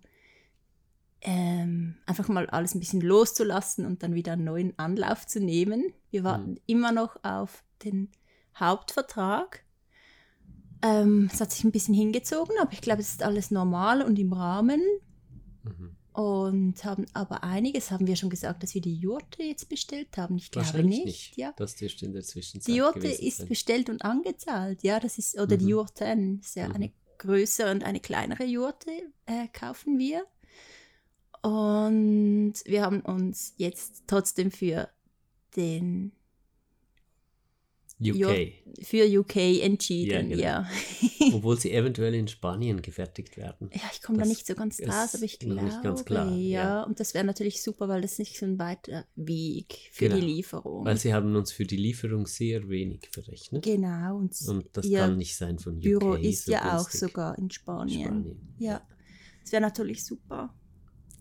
ähm, 1.22 1.96
einfach 2.06 2.28
mal 2.28 2.48
alles 2.48 2.76
ein 2.76 2.80
bisschen 2.80 3.02
loszulassen 3.02 3.86
und 3.86 4.04
dann 4.04 4.14
wieder 4.14 4.34
einen 4.34 4.44
neuen 4.44 4.78
Anlauf 4.78 5.26
zu 5.26 5.40
nehmen. 5.40 5.92
Wir 6.12 6.24
warten 6.24 6.52
mhm. 6.52 6.62
immer 6.68 6.92
noch 6.92 7.24
auf 7.24 7.64
den 7.84 8.10
Hauptvertrag. 8.56 9.64
Ähm, 10.82 11.30
es 11.32 11.42
hat 11.42 11.52
sich 11.52 11.64
ein 11.64 11.72
bisschen 11.72 11.94
hingezogen, 11.94 12.56
aber 12.60 12.74
ich 12.74 12.82
glaube, 12.82 13.02
es 13.02 13.10
ist 13.10 13.24
alles 13.24 13.52
normal 13.52 14.02
und 14.02 14.20
im 14.20 14.34
Rahmen. 14.34 14.82
Mhm. 15.64 15.96
Und 16.14 16.86
haben 16.86 17.06
aber 17.14 17.44
einiges, 17.44 17.92
haben 17.92 18.08
wir 18.08 18.16
schon 18.16 18.30
gesagt, 18.30 18.64
dass 18.64 18.74
wir 18.74 18.82
die 18.82 18.96
Jurte 18.96 19.44
jetzt 19.44 19.68
bestellt 19.68 20.18
haben. 20.18 20.38
Ich 20.38 20.50
glaube 20.50 20.82
nicht. 20.84 21.06
nicht. 21.06 21.38
Ja. 21.38 21.54
Das 21.58 21.76
dürfte 21.76 22.06
in 22.06 22.14
der 22.14 22.24
Zwischenzeit. 22.24 22.74
Die 22.74 22.78
Jurte 22.78 23.08
ist 23.08 23.40
sein. 23.40 23.48
bestellt 23.50 23.90
und 23.90 24.06
angezahlt. 24.06 24.82
Ja, 24.82 25.02
das 25.02 25.18
ist, 25.18 25.38
oder 25.38 25.56
mhm. 25.56 25.60
die 25.60 25.68
Jurten, 25.68 26.40
ist 26.40 26.56
ja 26.56 26.70
mhm. 26.70 26.76
eine 26.76 26.92
größere 27.18 27.72
und 27.72 27.84
eine 27.84 28.00
kleinere 28.00 28.46
Jurte 28.46 28.92
äh, 29.26 29.48
kaufen 29.52 29.98
wir. 29.98 30.26
Und 31.42 32.54
wir 32.66 32.82
haben 32.82 33.02
uns 33.02 33.54
jetzt 33.58 34.04
trotzdem 34.08 34.52
für 34.52 34.90
den 35.56 36.12
UK. 38.02 38.54
für 38.82 39.20
UK 39.20 39.64
entschieden, 39.64 40.32
ja. 40.32 40.36
Genau. 40.36 40.42
ja. 40.42 40.70
Obwohl 41.34 41.58
sie 41.58 41.72
eventuell 41.72 42.14
in 42.14 42.28
Spanien 42.28 42.82
gefertigt 42.82 43.38
werden. 43.38 43.70
Ja, 43.74 43.82
ich 43.94 44.02
komme 44.02 44.18
da 44.18 44.26
nicht 44.26 44.46
so 44.46 44.54
ganz 44.54 44.82
raus, 44.82 45.16
aber 45.16 45.24
ich 45.24 45.40
glaube, 45.40 45.64
nicht 45.64 45.82
ganz 45.82 46.04
klar, 46.04 46.30
ja. 46.32 46.36
ja. 46.36 46.84
Und 46.84 47.00
das 47.00 47.14
wäre 47.14 47.24
natürlich 47.24 47.62
super, 47.62 47.88
weil 47.88 48.02
das 48.02 48.20
nicht 48.20 48.38
so 48.38 48.46
ein 48.46 48.60
weiter 48.60 49.06
Weg 49.16 49.90
für 49.92 50.10
genau. 50.10 50.20
die 50.20 50.26
Lieferung. 50.26 50.86
Weil 50.86 50.98
sie 50.98 51.14
haben 51.14 51.36
uns 51.36 51.54
für 51.54 51.66
die 51.66 51.78
Lieferung 51.78 52.28
sehr 52.28 52.68
wenig 52.68 53.08
verrechnet. 53.12 53.64
Genau. 53.64 54.18
Und, 54.18 54.36
und 54.48 54.66
das 54.74 54.92
kann 54.92 55.18
nicht 55.18 55.38
sein 55.38 55.58
von 55.58 55.78
UK. 55.78 55.82
Büro 55.82 56.14
ist 56.16 56.46
so 56.46 56.52
ja 56.52 56.72
günstig. 56.72 56.80
auch 56.80 56.90
sogar 56.92 57.38
in 57.38 57.50
Spanien. 57.50 58.04
Spanien. 58.04 58.56
Ja. 58.60 58.82
Das 59.42 59.54
wäre 59.54 59.62
natürlich 59.62 60.04
super. 60.04 60.54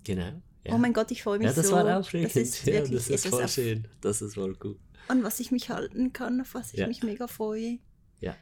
Genau. 0.03 0.43
Ja. 0.67 0.75
Oh 0.75 0.79
mein 0.79 0.93
Gott, 0.93 1.11
ich 1.11 1.23
freue 1.23 1.39
mich 1.39 1.49
so. 1.51 1.57
Ja, 1.57 1.57
das 1.57 1.67
so. 1.69 1.75
war 1.75 1.99
aufregend. 1.99 2.31
Das 2.31 2.37
ist 2.37 2.65
ja, 2.67 2.81
das 2.81 3.09
ist 3.09 3.27
voll 3.27 3.49
schön. 3.49 3.87
Das 4.01 4.23
ist 4.23 4.35
voll 4.35 4.55
gut. 4.55 4.81
An 5.09 5.23
was 5.23 5.41
ich 5.41 5.51
mich 5.51 5.71
halten 5.71 6.13
kann, 6.13 6.41
auf 6.41 6.55
was 6.55 6.73
ich 6.73 6.81
Ja. 6.81 6.87
mich 6.89 7.03
mega 7.03 7.27
freue. 7.27 7.79
Ja. 8.21 8.37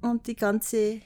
Und 0.00 0.26
die 0.26 0.36
ganze 0.36 1.00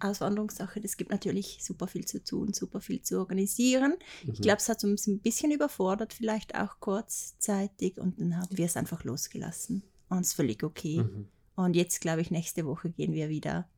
Auswanderungssache, 0.00 0.80
das 0.80 0.96
gibt 0.96 1.10
natürlich 1.10 1.58
super 1.60 1.86
viel 1.86 2.04
zu 2.06 2.22
tun, 2.24 2.52
super 2.52 2.80
viel 2.80 3.02
zu 3.02 3.18
organisieren. 3.18 3.94
Mhm. 4.24 4.32
Ich 4.32 4.40
glaube, 4.40 4.58
es 4.58 4.68
hat 4.68 4.82
uns 4.84 5.06
ein 5.06 5.20
bisschen 5.20 5.50
überfordert, 5.50 6.12
vielleicht 6.14 6.54
auch 6.54 6.80
kurzzeitig. 6.80 7.98
Und 7.98 8.20
dann 8.20 8.36
haben 8.36 8.56
wir 8.56 8.66
es 8.66 8.76
einfach 8.76 9.04
losgelassen. 9.04 9.82
Und 10.08 10.20
es 10.20 10.28
ist 10.28 10.34
völlig 10.34 10.62
okay. 10.64 11.02
Mhm. 11.02 11.28
Und 11.54 11.76
jetzt, 11.76 12.00
glaube 12.00 12.22
ich, 12.22 12.30
nächste 12.30 12.64
Woche 12.64 12.90
gehen 12.90 13.12
wir 13.12 13.28
wieder 13.28 13.68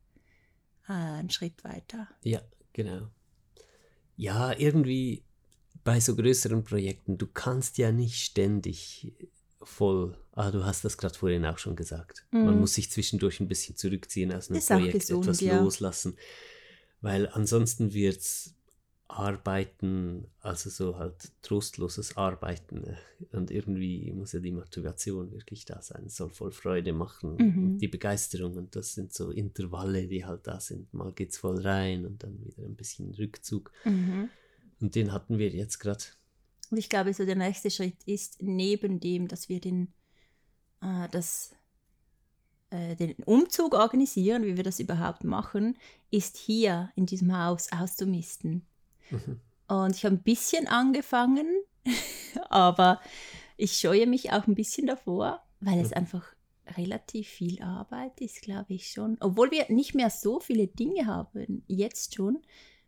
äh, 0.87 0.93
einen 0.93 1.29
Schritt 1.29 1.63
weiter. 1.63 2.07
Ja, 2.23 2.41
genau. 2.71 3.09
Ja, 4.15 4.57
irgendwie 4.57 5.23
bei 5.83 5.99
so 5.99 6.15
größeren 6.15 6.63
Projekten, 6.63 7.17
du 7.17 7.27
kannst 7.27 7.77
ja 7.77 7.91
nicht 7.91 8.23
ständig 8.23 9.13
voll, 9.67 10.17
ah, 10.33 10.51
du 10.51 10.63
hast 10.65 10.83
das 10.85 10.97
gerade 10.97 11.15
vorhin 11.17 11.45
auch 11.45 11.57
schon 11.57 11.75
gesagt. 11.75 12.25
Man 12.31 12.55
Mhm. 12.55 12.59
muss 12.61 12.73
sich 12.75 12.89
zwischendurch 12.91 13.39
ein 13.39 13.47
bisschen 13.47 13.75
zurückziehen 13.75 14.31
aus 14.33 14.49
einem 14.49 14.59
Ist 14.59 14.67
Projekt, 14.69 14.99
gesund, 15.01 15.23
etwas 15.25 15.39
ja. 15.41 15.61
loslassen, 15.61 16.17
weil 17.01 17.27
ansonsten 17.29 17.93
wird's 17.93 18.55
Arbeiten, 19.07 20.25
also 20.39 20.69
so 20.71 20.97
halt 20.97 21.31
trostloses 21.43 22.17
Arbeiten 22.17 22.83
äh, 22.85 22.95
und 23.35 23.51
irgendwie 23.51 24.11
muss 24.11 24.31
ja 24.31 24.39
die 24.39 24.51
Motivation 24.51 25.31
wirklich 25.31 25.65
da 25.65 25.81
sein, 25.81 26.05
es 26.07 26.15
soll 26.15 26.29
voll 26.31 26.51
Freude 26.51 26.93
machen, 26.93 27.35
Mhm. 27.37 27.77
die 27.77 27.87
Begeisterung 27.87 28.55
und 28.57 28.75
das 28.75 28.93
sind 28.95 29.13
so 29.13 29.29
Intervalle, 29.29 30.07
die 30.07 30.25
halt 30.25 30.47
da 30.47 30.59
sind. 30.59 30.91
Mal 30.93 31.11
geht's 31.13 31.37
voll 31.37 31.61
rein 31.61 32.05
und 32.05 32.23
dann 32.23 32.43
wieder 32.43 32.63
ein 32.63 32.75
bisschen 32.75 33.13
Rückzug 33.13 33.71
und 34.79 34.95
den 34.95 35.11
hatten 35.11 35.37
wir 35.37 35.49
jetzt 35.49 35.77
gerade. 35.79 36.03
Und 36.73 36.79
ich 36.79 36.89
glaube, 36.89 37.13
so 37.13 37.23
der 37.23 37.35
nächste 37.35 37.69
Schritt 37.69 38.01
ist, 38.07 38.41
neben 38.41 38.99
dem, 38.99 39.27
dass 39.27 39.47
wir 39.47 39.61
den, 39.61 39.93
äh, 40.81 41.07
das, 41.11 41.51
äh, 42.71 42.95
den 42.95 43.13
Umzug 43.25 43.75
organisieren, 43.75 44.43
wie 44.43 44.57
wir 44.57 44.63
das 44.63 44.79
überhaupt 44.79 45.23
machen, 45.23 45.77
ist 46.09 46.35
hier 46.35 46.91
in 46.95 47.05
diesem 47.05 47.37
Haus 47.37 47.71
auszumisten. 47.71 48.65
Mhm. 49.11 49.39
Und 49.67 49.95
ich 49.95 50.03
habe 50.03 50.15
ein 50.15 50.23
bisschen 50.23 50.67
angefangen, 50.67 51.45
aber 52.49 52.99
ich 53.55 53.77
scheue 53.77 54.07
mich 54.07 54.31
auch 54.31 54.47
ein 54.47 54.55
bisschen 54.55 54.87
davor, 54.87 55.43
weil 55.59 55.77
es 55.79 55.91
Mhm. 55.91 55.97
einfach 55.97 56.25
relativ 56.75 57.27
viel 57.27 57.61
Arbeit 57.61 58.19
ist, 58.19 58.41
glaube 58.41 58.73
ich 58.73 58.89
schon. 58.89 59.17
Obwohl 59.19 59.51
wir 59.51 59.67
nicht 59.69 59.93
mehr 59.93 60.09
so 60.09 60.39
viele 60.39 60.65
Dinge 60.65 61.05
haben, 61.05 61.63
jetzt 61.67 62.15
schon, 62.15 62.41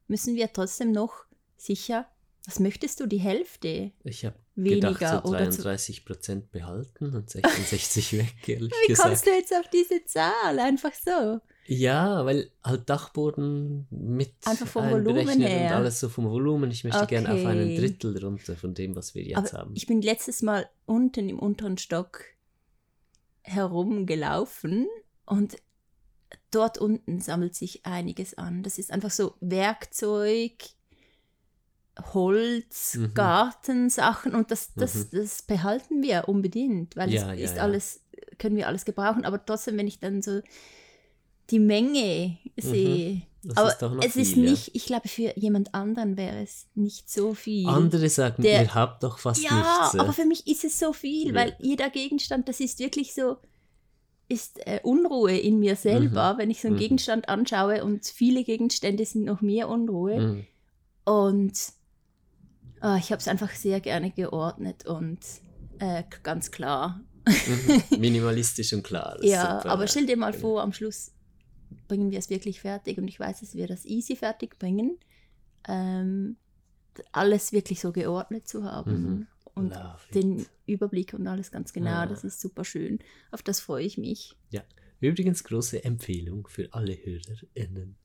müssen 0.08 0.34
wir 0.34 0.52
trotzdem 0.52 0.92
noch 0.92 1.26
sicher, 1.56 2.08
was 2.48 2.60
möchtest 2.60 3.00
du, 3.00 3.08
die 3.08 3.18
Hälfte? 3.20 3.92
Ich 4.04 4.24
habe 4.26 4.36
Weniger 4.56 4.94
gedacht, 4.94 5.26
so 5.26 5.30
oder 5.32 5.50
zu- 5.52 5.64
33 5.64 6.06
Prozent 6.06 6.52
behalten 6.52 7.14
und 7.16 7.30
66 7.30 8.14
weg, 8.18 8.48
ehrlich 8.48 8.72
Wie 8.84 8.88
gesagt. 8.88 9.10
kommst 9.10 9.26
du 9.26 9.32
jetzt 9.32 9.54
auf 9.54 9.68
diese 9.70 10.06
Zahl? 10.06 10.60
Einfach 10.60 10.94
so. 10.94 11.42
Ja, 11.68 12.24
weil 12.26 12.52
halt 12.64 12.88
Dachboden 12.90 13.88
mit 13.90 14.32
Einfach 14.46 14.68
vom 14.68 14.90
Volumen 14.92 15.42
her. 15.42 15.68
und 15.72 15.74
alles 15.78 16.00
so 16.00 16.10
vom 16.10 16.30
Volumen. 16.30 16.70
Ich 16.70 16.84
möchte 16.84 17.08
gerne 17.08 17.34
auf 17.34 17.44
einen 17.46 17.64
Okay. 17.72 17.78
Drittel 17.80 18.24
runter 18.24 18.56
von 18.56 18.74
dem, 18.76 18.96
was 18.96 19.16
wir 19.16 19.24
jetzt 19.24 19.54
Aber 19.56 19.64
haben. 19.64 19.72
ich 19.76 19.88
bin 19.88 20.02
letztes 20.02 20.44
Mal 20.44 20.70
unten 20.86 21.28
im 21.28 21.40
unteren 21.40 21.80
Stock 21.80 22.24
herumgelaufen 23.42 24.88
und 25.26 25.56
dort 26.52 26.78
unten 26.78 27.20
sammelt 27.20 27.56
sich 27.56 27.86
einiges 27.86 28.38
an. 28.38 28.64
Das 28.64 28.78
ist 28.78 28.92
einfach 28.92 29.12
so 29.12 29.36
Werkzeug, 29.40 30.54
Holz, 32.14 32.96
Mhm. 32.96 33.14
Gartensachen 33.14 34.36
und 34.36 34.52
das, 34.52 34.74
das, 34.76 34.96
Mhm. 34.96 35.08
das 35.14 35.42
behalten 35.44 36.02
wir 36.04 36.28
unbedingt, 36.28 36.96
weil 36.96 37.12
Ja, 37.14 37.32
es 37.34 37.40
ja, 37.40 37.46
ist 37.46 37.56
ja. 37.58 37.64
alles, 37.64 38.02
können 38.38 38.56
wir 38.58 38.68
alles 38.68 38.86
gebrauchen, 38.86 39.24
aber 39.26 39.44
trotzdem, 39.46 39.78
wenn 39.78 39.88
ich 39.88 40.00
dann 40.00 40.22
so 40.22 40.42
die 41.50 41.60
Menge 41.60 42.38
sehe, 42.58 43.14
Mhm. 43.16 43.22
Das 43.48 43.58
aber 43.58 43.70
ist 43.70 43.82
doch 43.84 43.94
noch 43.94 44.04
es 44.04 44.16
ist 44.16 44.34
viel, 44.34 44.46
ja. 44.46 44.50
nicht, 44.52 44.72
ich 44.74 44.86
glaube, 44.88 45.08
für 45.08 45.38
jemand 45.38 45.76
anderen 45.76 46.18
wäre 46.18 46.42
es 46.42 46.66
nicht 46.74 47.12
so 47.12 47.36
viel. 47.36 47.68
Andere 47.68 48.10
sagen, 48.10 48.42
Der- 48.42 48.64
ihr 48.64 48.74
habt 48.74 49.04
doch 49.04 49.20
fast 49.20 49.44
ja, 49.44 49.54
nichts. 49.82 49.94
äh. 49.94 50.00
aber 50.00 50.14
für 50.14 50.26
mich 50.26 50.48
ist 50.48 50.64
es 50.64 50.80
so 50.80 50.94
viel, 50.94 51.28
Ja. 51.28 51.36
weil 51.36 51.56
jeder 51.60 51.92
Gegenstand, 51.92 52.50
das 52.50 52.60
ist 52.60 52.80
wirklich 52.80 53.14
so, 53.14 53.38
ist 54.28 54.66
äh, 54.66 54.80
Unruhe 54.82 55.38
in 55.38 55.60
mir 55.60 55.76
selber, 55.76 56.34
wenn 56.40 56.50
ich 56.50 56.60
so 56.60 56.68
einen 56.70 56.78
Mhm. 56.78 56.82
Gegenstand 56.82 57.30
anschaue 57.30 57.84
und 57.86 58.04
viele 58.08 58.44
Gegenstände 58.44 59.06
sind 59.06 59.26
noch 59.26 59.42
mehr 59.42 59.70
Unruhe. 59.70 60.20
Mhm. 60.20 60.46
Und 61.06 61.54
ah, 62.86 62.98
ich 62.98 63.12
habe 63.12 63.20
es 63.20 63.28
einfach 63.28 63.52
sehr 63.52 63.80
gerne 63.82 64.12
geordnet 64.12 64.86
und 64.86 65.20
äh, 65.80 66.04
ganz 66.24 66.52
klar. 66.52 67.02
Mhm. 67.28 67.84
Minimalistisch 68.00 68.74
und 68.74 68.84
klar. 68.84 69.18
ja, 69.24 69.58
super, 69.58 69.72
aber 69.74 69.84
ja. 69.84 69.88
stell 69.88 70.06
dir 70.06 70.18
mal 70.18 70.32
Genau. 70.32 70.42
vor, 70.42 70.62
am 70.62 70.74
Schluss 70.74 71.12
bringen 71.88 72.12
wir 72.12 72.20
es 72.20 72.30
wirklich 72.30 72.62
fertig 72.62 72.98
und 72.98 73.08
ich 73.08 73.20
weiß, 73.20 73.40
dass 73.42 73.56
wir 73.56 73.68
das 73.68 73.86
easy 73.86 74.16
fertig 74.16 74.58
bringen. 74.60 74.98
Ähm, 75.68 76.38
alles 77.12 77.52
wirklich 77.52 77.82
so 77.82 77.92
geordnet 77.92 78.48
zu 78.48 78.64
haben 78.64 78.92
Mhm. 79.04 79.28
und 79.56 79.70
Love 79.74 79.98
it. 80.10 80.16
den 80.16 80.46
Überblick 80.66 81.14
und 81.14 81.28
alles 81.28 81.52
ganz 81.52 81.74
genau. 81.74 81.92
Ah. 81.92 82.06
Das 82.06 82.24
ist 82.24 82.40
super 82.40 82.64
schön. 82.64 83.00
Auf 83.32 83.42
das 83.44 83.60
freue 83.60 83.84
ich 83.84 83.98
mich. 83.98 84.36
Übrigens 85.02 85.44
große 85.44 85.84
Empfehlung 85.84 86.48
für 86.48 86.74
alle 86.74 86.96
HörerInnen. 86.96 87.98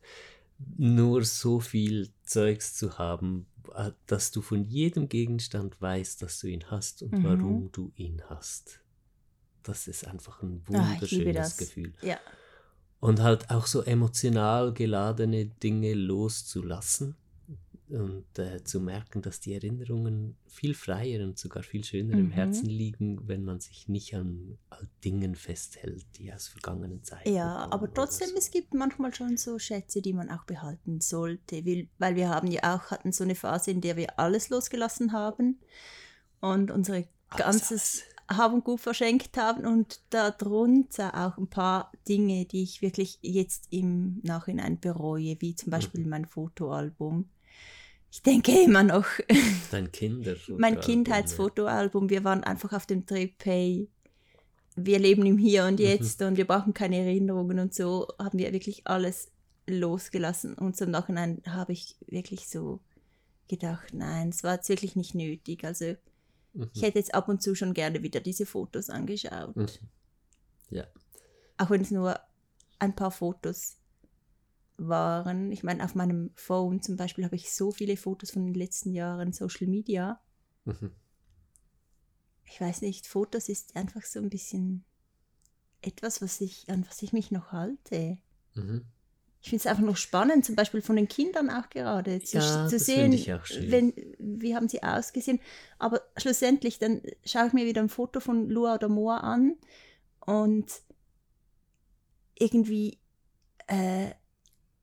Nur 0.77 1.25
so 1.25 1.61
viel 1.61 2.11
Zeugs 2.25 2.75
zu 2.75 2.99
haben, 2.99 3.47
dass 4.07 4.31
du 4.31 4.43
von 4.43 4.65
jedem 4.65 5.09
Gegenstand 5.09 5.81
weißt, 5.81 6.23
dass 6.23 6.41
du 6.41 6.49
ihn 6.49 6.65
hast 6.71 7.03
und 7.03 7.13
Mhm. 7.13 7.25
warum 7.25 7.73
du 7.73 7.93
ihn 7.97 8.23
hast. 8.29 8.81
Das 9.63 9.87
ist 9.89 10.07
einfach 10.07 10.43
ein 10.43 10.63
Ah, 10.67 10.73
wunderschönes 10.73 11.35
das. 11.35 11.57
Gefühl. 11.59 11.95
Ja. 12.03 12.19
Und 12.99 13.21
halt 13.21 13.51
auch 13.51 13.67
so 13.67 13.83
emotional 13.83 14.73
geladene 14.75 15.47
Dinge 15.47 15.95
loszulassen 15.95 17.17
und 17.93 18.39
äh, 18.39 18.63
zu 18.65 18.81
merken, 18.81 19.23
dass 19.23 19.41
die 19.41 19.55
Erinnerungen 19.55 20.37
viel 20.47 20.75
freier 20.75 21.23
und 21.25 21.39
sogar 21.39 21.63
viel 21.63 21.85
schöner 21.85 22.19
im 22.19 22.27
Mhm. 22.27 22.33
Herzen 22.33 22.69
liegen, 22.69 23.29
wenn 23.29 23.45
man 23.45 23.61
sich 23.61 23.89
nicht 23.89 24.15
an, 24.15 24.59
Dingen 25.05 25.35
festhält, 25.35 26.07
die 26.17 26.33
aus 26.33 26.49
vergangenen 26.49 27.03
Zeiten 27.05 27.31
Ja, 27.31 27.69
aber 27.71 27.93
trotzdem, 27.93 28.29
so. 28.31 28.37
es 28.39 28.51
gibt 28.51 28.75
manchmal 28.75 29.15
schon 29.15 29.37
so 29.37 29.59
Schätze, 29.59 30.03
die 30.03 30.13
man 30.13 30.31
auch 30.31 30.45
behalten 30.45 31.01
sollte, 31.01 31.65
weil, 31.99 32.17
wir 32.17 32.29
haben 32.29 32.51
ja 32.51 32.77
auch 32.77 32.91
hatten 32.91 33.13
so 33.13 33.25
eine 33.25 33.35
Phase, 33.35 33.71
in 33.71 33.81
der 33.81 33.97
wir 33.97 34.19
alles 34.19 34.49
losgelassen 34.51 35.13
haben 35.13 35.61
und 36.41 36.71
unsere 36.71 37.07
ganzes 37.37 38.03
Hab 38.29 38.53
und 38.53 38.65
Gut 38.65 38.81
verschenkt 38.81 39.37
haben 39.37 39.67
und 39.67 40.01
darunter 40.11 41.15
auch 41.27 41.37
ein 41.37 41.49
paar 41.49 41.93
Dinge, 42.09 42.45
die 42.47 42.63
ich 42.63 42.81
wirklich 42.83 43.19
jetzt 43.23 43.67
im 43.71 44.21
Nachhinein 44.23 44.79
bereue, 44.81 45.37
wie 45.41 45.55
zum 45.55 45.71
Beispiel 45.71 46.05
Mhm. 46.05 46.09
mein 46.11 46.25
Fotoalbum. 46.27 47.29
Ich 48.13 48.23
denke 48.23 48.53
immer 48.63 48.83
noch, 48.83 49.07
Dein 49.71 49.93
Kinder. 49.93 50.35
mein 50.59 50.81
Kindheitsfotoalbum, 50.81 52.11
wir 52.11 52.25
waren 52.25 52.43
einfach 52.43 52.73
auf 52.73 52.87
dem 52.87 53.07
Trip, 53.07 53.35
hey, 53.45 53.89
wir 54.77 54.99
leben 54.99 55.25
im 55.27 55.39
Hier 55.39 55.65
und 55.67 55.79
Mhm. 55.79 55.87
Jetzt 55.87 56.21
und 56.23 56.37
wir 56.37 56.47
brauchen 56.47 56.75
keine 56.75 56.97
Erinnerungen 56.99 57.59
und 57.59 57.75
so 57.75 58.09
haben 58.19 58.39
wir 58.39 58.53
wirklich 58.53 58.87
alles 58.87 59.31
losgelassen. 59.67 60.55
Und 60.55 60.81
im 60.81 60.91
Nachhinein 60.91 61.43
habe 61.47 61.73
ich 61.73 61.97
wirklich 62.07 62.49
so 62.49 62.81
gedacht, 63.49 63.93
nein, 63.93 64.31
es 64.31 64.43
war 64.43 64.55
jetzt 64.55 64.69
wirklich 64.69 64.97
nicht 64.97 65.15
nötig. 65.15 65.65
Also 65.65 65.95
Mhm. 66.53 66.69
ich 66.75 66.83
hätte 66.83 66.99
jetzt 66.99 67.15
ab 67.15 67.29
und 67.29 67.43
zu 67.43 67.55
schon 67.55 67.75
gerne 67.75 68.03
wieder 68.03 68.19
diese 68.21 68.45
Fotos 68.47 68.91
angeschaut. 68.91 69.55
Mhm. 69.57 69.67
Ja. 70.71 70.85
Auch 71.59 71.71
wenn 71.71 71.83
es 71.83 71.91
nur 71.93 72.19
ein 72.81 72.97
paar 72.97 73.11
Fotos 73.13 73.77
waren. 74.89 75.53
Ich 75.53 75.63
meine, 75.63 75.85
auf 75.85 75.95
meinem 75.95 76.31
Phone 76.35 76.81
zum 76.83 76.97
Beispiel 76.97 77.25
habe 77.25 77.37
ich 77.37 77.53
so 77.53 77.71
viele 77.71 77.97
Fotos 77.97 78.31
von 78.31 78.45
den 78.45 78.55
letzten 78.55 78.93
Jahren 78.93 79.33
Social 79.33 79.67
Media. 79.67 80.21
Mhm. 80.65 80.93
ich 82.45 82.61
weiß 82.61 82.83
nicht, 82.83 83.07
Fotos 83.07 83.49
ist 83.49 83.77
einfach 83.77 84.03
so 84.05 84.19
ein 84.19 84.29
bisschen 84.29 84.85
etwas, 85.83 86.21
was 86.21 86.41
ich, 86.41 86.69
an 86.69 86.85
was 86.89 87.01
ich 87.03 87.13
mich 87.13 87.31
noch 87.31 87.53
halte. 87.53 88.19
Mhm. 88.55 88.85
Ich 89.43 89.49
finde 89.49 89.63
es 89.63 89.67
einfach 89.67 89.83
noch 89.83 89.97
spannend, 89.97 90.45
zum 90.45 90.55
Beispiel 90.55 90.83
von 90.83 90.97
den 90.97 91.09
Kindern 91.09 91.49
auch 91.49 91.71
gerade 91.71 92.21
zu, 92.21 92.37
Ja, 92.39 92.67
zu 92.69 92.79
sehen, 92.79 93.13
finde 93.13 93.17
ich 93.17 93.33
auch 93.33 93.47
schön. 93.47 93.71
wenn, 93.71 93.95
wie 94.19 94.55
haben 94.55 94.69
sie 94.69 94.83
ausgesehen. 94.83 95.41
Aber 95.79 96.03
schlussendlich, 96.19 96.79
dann 96.79 97.01
schaue 97.25 97.47
ich 97.47 97.53
mir 97.55 97.65
wieder 97.65 97.81
ein 97.81 97.89
Foto 97.89 98.21
von 98.21 98.51
Lua 98.51 98.75
oder 98.75 98.89
Moa 98.91 99.19
an 99.19 99.57
und 100.27 100.67
irgendwie 102.39 102.99
äh, 103.67 104.11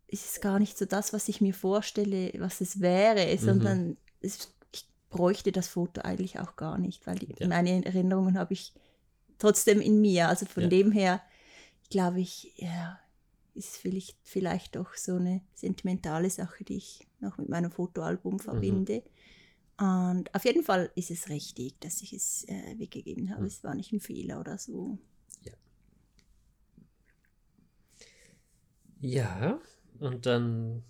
ist 0.08 0.26
es 0.36 0.42
gar 0.42 0.60
nicht 0.60 0.78
so 0.78 0.86
das, 0.86 1.14
was 1.14 1.28
ich 1.28 1.42
mir 1.42 1.54
vorstelle, 1.54 2.32
was 2.38 2.62
es 2.62 2.80
wäre, 2.80 3.34
Mhm. 3.36 3.40
sondern 3.40 3.98
es, 4.22 4.54
ich 4.72 4.88
bräuchte 5.10 5.52
das 5.52 5.68
Foto 5.68 6.02
eigentlich 6.02 6.40
auch 6.40 6.56
gar 6.56 6.78
nicht, 6.78 7.06
weil 7.08 7.18
die, 7.20 7.34
Ja. 7.40 7.48
meine 7.48 7.86
Erinnerungen 7.86 8.38
habe 8.38 8.54
ich 8.54 8.74
trotzdem 9.38 9.82
in 9.82 10.00
mir. 10.02 10.30
Also 10.30 10.46
von 10.46 10.64
Ja. 10.64 10.70
dem 10.70 10.92
her, 10.92 11.22
glaube 11.90 12.22
ich, 12.22 12.54
ja, 12.58 13.00
ist 13.54 13.78
vielleicht, 13.78 14.18
vielleicht 14.24 14.76
doch 14.76 14.96
so 14.96 15.16
eine 15.16 15.42
sentimentale 15.56 16.30
Sache, 16.30 16.64
die 16.64 16.78
ich 16.78 17.08
noch 17.20 17.38
mit 17.38 17.50
meinem 17.50 17.72
Fotoalbum 17.72 18.40
verbinde. 18.40 19.04
Und 19.80 20.34
auf 20.34 20.46
jeden 20.46 20.64
Fall 20.64 20.92
ist 20.96 21.12
es 21.12 21.30
richtig, 21.30 21.80
dass 21.80 22.02
ich 22.02 22.14
es 22.14 22.46
äh, 22.48 22.78
weggegeben 22.80 23.30
habe. 23.30 23.42
Mhm. 23.42 23.48
Es 23.48 23.64
war 23.64 23.76
nicht 23.76 23.92
ein 23.92 24.00
Fehler 24.00 24.40
oder 24.40 24.58
so. 24.58 24.98
Ja, 29.00 29.60
und 30.00 30.25
dann 30.25 30.84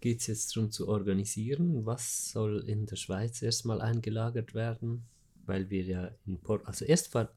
geht 0.00 0.20
es 0.20 0.26
jetzt 0.26 0.54
darum 0.56 0.70
zu 0.70 0.88
organisieren, 0.88 1.86
was 1.86 2.30
soll 2.30 2.62
in 2.68 2.86
der 2.86 2.96
Schweiz 2.96 3.40
erstmal 3.42 3.80
eingelagert 3.80 4.54
werden, 4.54 5.04
weil 5.46 5.70
wir 5.70 5.82
ja 5.84 6.10
in 6.26 6.38
Port, 6.38 6.66
also 6.66 6.84
erst 6.84 7.08
fahr, 7.12 7.30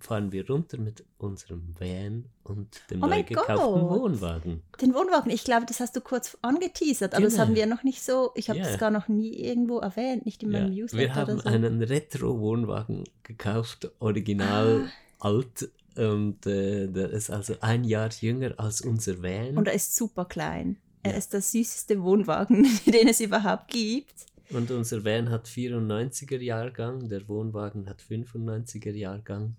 fahren 0.00 0.32
wir 0.32 0.46
runter 0.48 0.78
mit 0.78 1.04
unserem 1.16 1.74
Van 1.78 2.24
und 2.42 2.82
dem 2.90 3.02
Oh 3.02 3.06
neu 3.06 3.22
gekauften 3.22 3.56
Gott. 3.56 4.00
Wohnwagen. 4.00 4.62
Den 4.82 4.94
Wohnwagen, 4.94 5.30
ich 5.30 5.44
glaube, 5.44 5.64
das 5.66 5.80
hast 5.80 5.94
du 5.96 6.00
kurz 6.00 6.36
angeteasert, 6.42 7.14
aber 7.14 7.24
das 7.24 7.34
Genau. 7.34 7.46
haben 7.46 7.54
wir 7.54 7.66
noch 7.66 7.84
nicht 7.84 8.02
so, 8.02 8.32
ich 8.34 8.50
habe 8.50 8.58
Ja. 8.58 8.66
das 8.66 8.78
gar 8.78 8.90
noch 8.90 9.08
nie 9.08 9.32
irgendwo 9.34 9.78
erwähnt, 9.78 10.26
nicht 10.26 10.42
in 10.42 10.50
Ja, 10.50 10.60
meinem 10.60 10.74
Newsletter 10.74 10.98
wir 11.04 11.14
haben 11.14 11.38
so. 11.40 11.48
einen 11.48 11.82
Retro-Wohnwagen 11.82 13.04
gekauft, 13.22 13.90
original 14.00 14.88
Ah. 15.20 15.28
alt. 15.28 15.70
Und 15.98 16.46
äh, 16.46 16.86
der 16.88 17.10
ist 17.10 17.30
also 17.30 17.54
ein 17.60 17.84
Jahr 17.84 18.10
jünger 18.20 18.54
als 18.58 18.80
unser 18.82 19.22
Van. 19.22 19.56
Und 19.58 19.66
er 19.68 19.74
ist 19.74 19.96
super 19.96 20.24
klein. 20.24 20.78
Er 21.02 21.12
Ja. 21.12 21.18
ist 21.18 21.32
der 21.32 21.40
süßeste 21.42 22.02
Wohnwagen, 22.02 22.62
den 22.86 23.08
es 23.08 23.20
überhaupt 23.20 23.68
gibt. 23.68 24.26
Und 24.50 24.70
unser 24.70 25.04
Van 25.04 25.28
hat 25.30 25.46
94er 25.48 26.38
Jahrgang, 26.40 27.08
der 27.08 27.28
Wohnwagen 27.28 27.88
hat 27.88 28.00
95er 28.02 28.92
Jahrgang. 28.92 29.56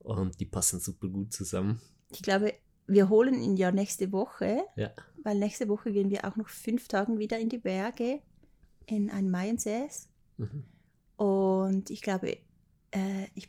Und 0.00 0.40
die 0.40 0.46
passen 0.46 0.80
super 0.80 1.08
gut 1.08 1.32
zusammen. 1.32 1.80
Ich 2.10 2.22
glaube, 2.22 2.54
wir 2.86 3.08
holen 3.08 3.40
ihn 3.40 3.56
ja 3.56 3.70
nächste 3.70 4.10
Woche, 4.10 4.62
Ja. 4.76 4.90
weil 5.22 5.38
nächste 5.38 5.68
Woche 5.68 5.92
gehen 5.92 6.10
wir 6.10 6.24
auch 6.26 6.34
noch 6.36 6.48
fünf 6.48 6.88
Tagen 6.88 7.18
wieder 7.18 7.38
in 7.38 7.48
die 7.48 7.58
Berge, 7.58 8.20
in 8.86 9.10
ein 9.10 9.30
Maiensäß. 9.30 10.08
Mhm. 10.38 10.64
Und 11.16 11.90
ich 11.90 12.02
glaube, 12.02 12.38
äh, 12.90 13.26
ich, 13.34 13.48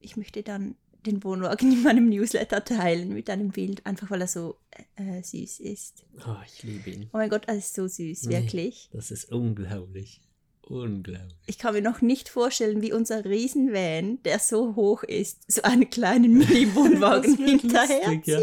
ich 0.00 0.16
möchte 0.18 0.42
dann 0.42 0.74
den 1.06 1.22
Wohnwagen 1.24 1.72
in 1.72 1.82
meinem 1.82 2.08
Newsletter 2.08 2.64
teilen 2.64 3.14
mit 3.14 3.30
einem 3.30 3.50
Bild, 3.50 3.84
einfach 3.86 4.10
weil 4.10 4.20
er 4.20 4.28
so 4.28 4.56
äh, 4.96 5.22
süß 5.22 5.60
ist. 5.60 6.04
Oh, 6.26 6.36
ich 6.46 6.62
liebe 6.62 6.90
ihn. 6.90 7.04
Oh 7.12 7.18
mein 7.18 7.30
Gott, 7.30 7.44
er 7.46 7.56
ist 7.56 7.74
so 7.74 7.86
süß, 7.86 8.24
Nee. 8.24 8.34
wirklich. 8.34 8.88
Das 8.92 9.10
ist 9.10 9.30
unglaublich. 9.32 10.20
Unglaublich. 10.68 11.20
Ich 11.46 11.58
kann 11.58 11.74
mir 11.74 11.80
noch 11.82 12.00
nicht 12.02 12.28
vorstellen, 12.28 12.82
wie 12.82 12.92
unser 12.92 13.24
Riesenvan, 13.24 14.20
der 14.24 14.40
so 14.40 14.74
hoch 14.74 15.04
ist, 15.04 15.44
so 15.50 15.62
einen 15.62 15.88
kleinen 15.90 16.38
Mini-Wohnwagen 16.38 17.36
hinterher 17.44 18.00
lustig, 18.08 18.26
ja. 18.26 18.40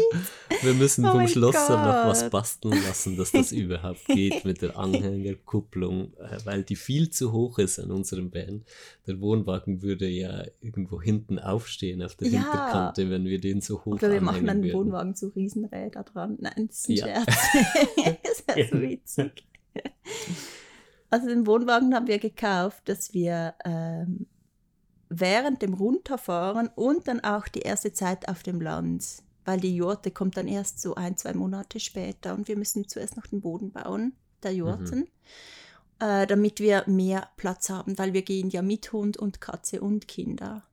Wir 0.62 0.72
müssen 0.72 1.04
Oh 1.04 1.12
vom 1.12 1.28
Schlosser 1.28 1.76
noch 1.76 2.08
was 2.10 2.22
Gott. 2.22 2.30
basteln 2.30 2.82
lassen, 2.82 3.18
dass 3.18 3.30
das 3.32 3.52
überhaupt 3.52 4.06
geht 4.06 4.46
mit 4.46 4.62
der 4.62 4.78
Anhängerkupplung, 4.78 6.14
äh, 6.16 6.38
weil 6.44 6.62
die 6.62 6.76
viel 6.76 7.10
zu 7.10 7.30
hoch 7.32 7.58
ist 7.58 7.78
an 7.78 7.90
unserem 7.90 8.32
Van. 8.32 8.64
Der 9.06 9.20
Wohnwagen 9.20 9.82
würde 9.82 10.08
ja 10.08 10.44
irgendwo 10.62 11.02
hinten 11.02 11.38
aufstehen 11.38 12.02
auf 12.02 12.14
der 12.14 12.28
Ja. 12.28 12.40
Hinterkante, 12.40 13.10
wenn 13.10 13.26
wir 13.26 13.38
den 13.38 13.60
so 13.60 13.80
hoch 13.84 13.96
Oder 13.96 14.10
wir 14.10 14.22
machen 14.22 14.48
einen 14.48 14.62
würden. 14.62 14.74
Wohnwagen 14.78 15.14
zu 15.14 15.28
Riesenräder 15.28 16.04
dran. 16.04 16.38
Nein, 16.40 16.68
das 16.68 16.88
ist 16.88 16.88
ein 16.88 16.96
Ja. 16.96 17.04
Scherz. 17.04 17.36
das 18.22 18.56
wäre 18.56 18.68
so 18.70 18.80
witzig. 18.80 19.44
Also 21.14 21.28
den 21.28 21.46
Wohnwagen 21.46 21.94
haben 21.94 22.08
wir 22.08 22.18
gekauft, 22.18 22.88
dass 22.88 23.14
wir 23.14 23.54
ähm, 23.64 24.26
während 25.08 25.62
dem 25.62 25.74
Runterfahren 25.74 26.66
und 26.74 27.06
dann 27.06 27.20
auch 27.20 27.46
die 27.46 27.60
erste 27.60 27.92
Zeit 27.92 28.28
auf 28.28 28.42
dem 28.42 28.60
Land, 28.60 29.22
weil 29.44 29.60
die 29.60 29.76
Jurte 29.76 30.10
kommt 30.10 30.36
dann 30.36 30.48
erst 30.48 30.80
so 30.80 30.96
ein, 30.96 31.16
zwei 31.16 31.32
Monate 31.34 31.78
später 31.78 32.34
und 32.34 32.48
wir 32.48 32.56
müssen 32.58 32.88
zuerst 32.88 33.16
noch 33.16 33.28
den 33.28 33.40
Boden 33.42 33.70
bauen, 33.70 34.16
der 34.42 34.54
Jurten, 34.54 35.06
äh, 36.00 36.26
damit 36.26 36.58
wir 36.58 36.82
mehr 36.88 37.28
Platz 37.36 37.70
haben, 37.70 37.96
weil 37.96 38.12
wir 38.12 38.22
gehen 38.22 38.50
ja 38.50 38.62
mit 38.62 38.92
Hund 38.92 39.16
und 39.16 39.40
Katze 39.40 39.80
und 39.82 40.08
Kinder 40.08 40.64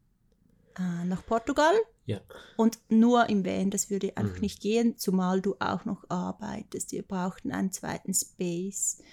äh, 0.80 1.06
nach 1.06 1.24
Portugal 1.24 1.76
Ja. 2.08 2.20
und 2.58 2.80
nur 2.90 3.30
im 3.30 3.46
Van, 3.46 3.70
das 3.70 3.92
würde 3.92 4.18
einfach 4.18 4.38
Mhm. 4.38 4.42
nicht 4.42 4.60
gehen, 4.60 4.98
zumal 4.98 5.40
du 5.40 5.56
auch 5.60 5.86
noch 5.86 6.04
arbeitest. 6.10 6.94
Wir 6.94 7.04
brauchten 7.04 7.52
einen 7.52 7.72
zweiten 7.72 8.16
Space. 8.16 9.04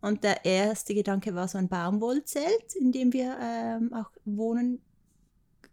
Und 0.00 0.22
der 0.22 0.44
erste 0.44 0.94
Gedanke 0.94 1.34
war 1.34 1.48
so 1.48 1.58
ein 1.58 1.68
Baumwollzelt, 1.68 2.74
in 2.78 2.92
dem 2.92 3.12
wir 3.12 3.36
ähm, 3.40 3.92
auch 3.92 4.10
wohnen 4.24 4.80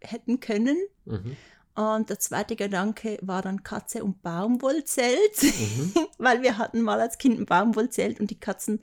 hätten 0.00 0.40
können. 0.40 0.76
Mhm. 1.04 1.36
Und 1.76 2.08
der 2.08 2.18
zweite 2.18 2.56
Gedanke 2.56 3.18
war 3.20 3.42
dann 3.42 3.62
Katze 3.62 4.02
und 4.02 4.22
Baumwollzelt, 4.22 5.42
Mhm. 5.42 5.94
weil 6.18 6.42
wir 6.42 6.58
hatten 6.58 6.80
mal 6.80 7.00
als 7.00 7.18
Kind 7.18 7.38
ein 7.38 7.46
Baumwollzelt 7.46 8.18
und 8.18 8.30
die 8.30 8.40
Katzen 8.40 8.80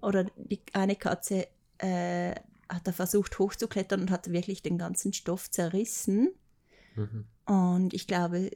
oder 0.00 0.24
die 0.36 0.60
eine 0.72 0.96
Katze 0.96 1.48
äh, 1.78 2.34
hat 2.68 2.86
da 2.86 2.92
versucht 2.92 3.38
hochzuklettern 3.38 4.00
und 4.00 4.10
hat 4.10 4.30
wirklich 4.32 4.62
den 4.62 4.78
ganzen 4.78 5.12
Stoff 5.12 5.50
zerrissen. 5.50 6.32
Mhm. 6.94 7.24
Und 7.46 7.94
ich 7.94 8.06
glaube, 8.06 8.50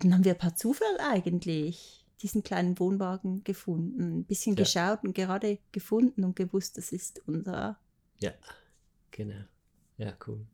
dann 0.00 0.14
haben 0.14 0.24
wir 0.24 0.34
per 0.34 0.56
Zufall 0.56 0.98
eigentlich 0.98 1.99
diesen 2.22 2.42
kleinen 2.42 2.78
Wohnwagen 2.78 3.42
gefunden, 3.44 4.18
ein 4.20 4.24
bisschen 4.24 4.56
Ja. 4.56 4.62
geschaut 4.64 5.04
und 5.04 5.14
gerade 5.14 5.58
gefunden 5.72 6.24
und 6.24 6.36
gewusst, 6.36 6.76
das 6.76 6.92
ist 6.92 7.22
unser. 7.26 7.78
Ja, 8.20 8.32
genau. 9.10 9.44
Ja, 9.96 10.16
cool. 10.26 10.46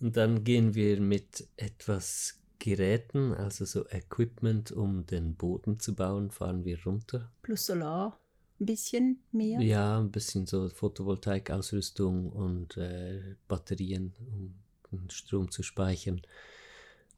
Und 0.00 0.16
dann 0.16 0.44
gehen 0.44 0.74
wir 0.74 1.00
mit 1.00 1.48
etwas 1.56 2.38
Geräten, 2.60 3.34
also 3.34 3.64
so 3.64 3.86
Equipment, 3.88 4.72
um 4.72 5.06
den 5.06 5.34
Boden 5.34 5.78
zu 5.78 5.94
bauen, 5.94 6.30
fahren 6.30 6.64
wir 6.64 6.82
runter. 6.84 7.32
Plus 7.42 7.66
Solar, 7.66 8.18
ein 8.60 8.66
bisschen 8.66 9.22
mehr. 9.32 9.60
Ja, 9.60 9.98
ein 9.98 10.10
bisschen 10.10 10.46
so 10.46 10.68
Photovoltaikausrüstung 10.68 12.30
und 12.30 12.76
äh, 12.76 13.36
Batterien, 13.46 14.12
um 14.90 15.08
Strom 15.10 15.50
zu 15.50 15.62
speichern. 15.62 16.22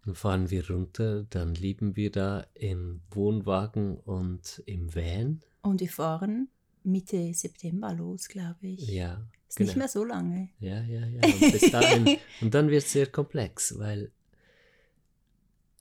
Dann 0.05 0.15
fahren 0.15 0.51
wir 0.51 0.69
runter, 0.71 1.25
dann 1.25 1.55
leben 1.55 1.95
wir 1.97 2.11
da 2.11 2.47
im 2.55 3.03
Wohnwagen 3.11 3.99
und 3.99 4.63
im 4.67 4.95
Van. 4.95 5.43
Und 5.63 5.81
wir 5.81 5.91
fahren 5.91 6.49
Mitte 6.83 7.35
September 7.35 7.93
los, 7.93 8.29
glaube 8.29 8.67
ich. 8.67 8.89
Ja, 8.89 9.27
Ist 9.49 9.57
genau. 9.57 9.69
nicht 9.69 9.77
mehr 9.77 9.89
so 9.89 10.05
lange. 10.05 10.49
Ja, 10.59 10.83
ja, 10.83 11.07
ja. 11.07 11.21
Und 11.23 11.53
bis 11.53 11.71
dahin. 11.71 12.17
und 12.41 12.55
dann 12.55 12.71
wird 12.71 12.85
es 12.85 12.93
sehr 12.93 13.07
komplex, 13.07 13.79
weil 13.79 14.11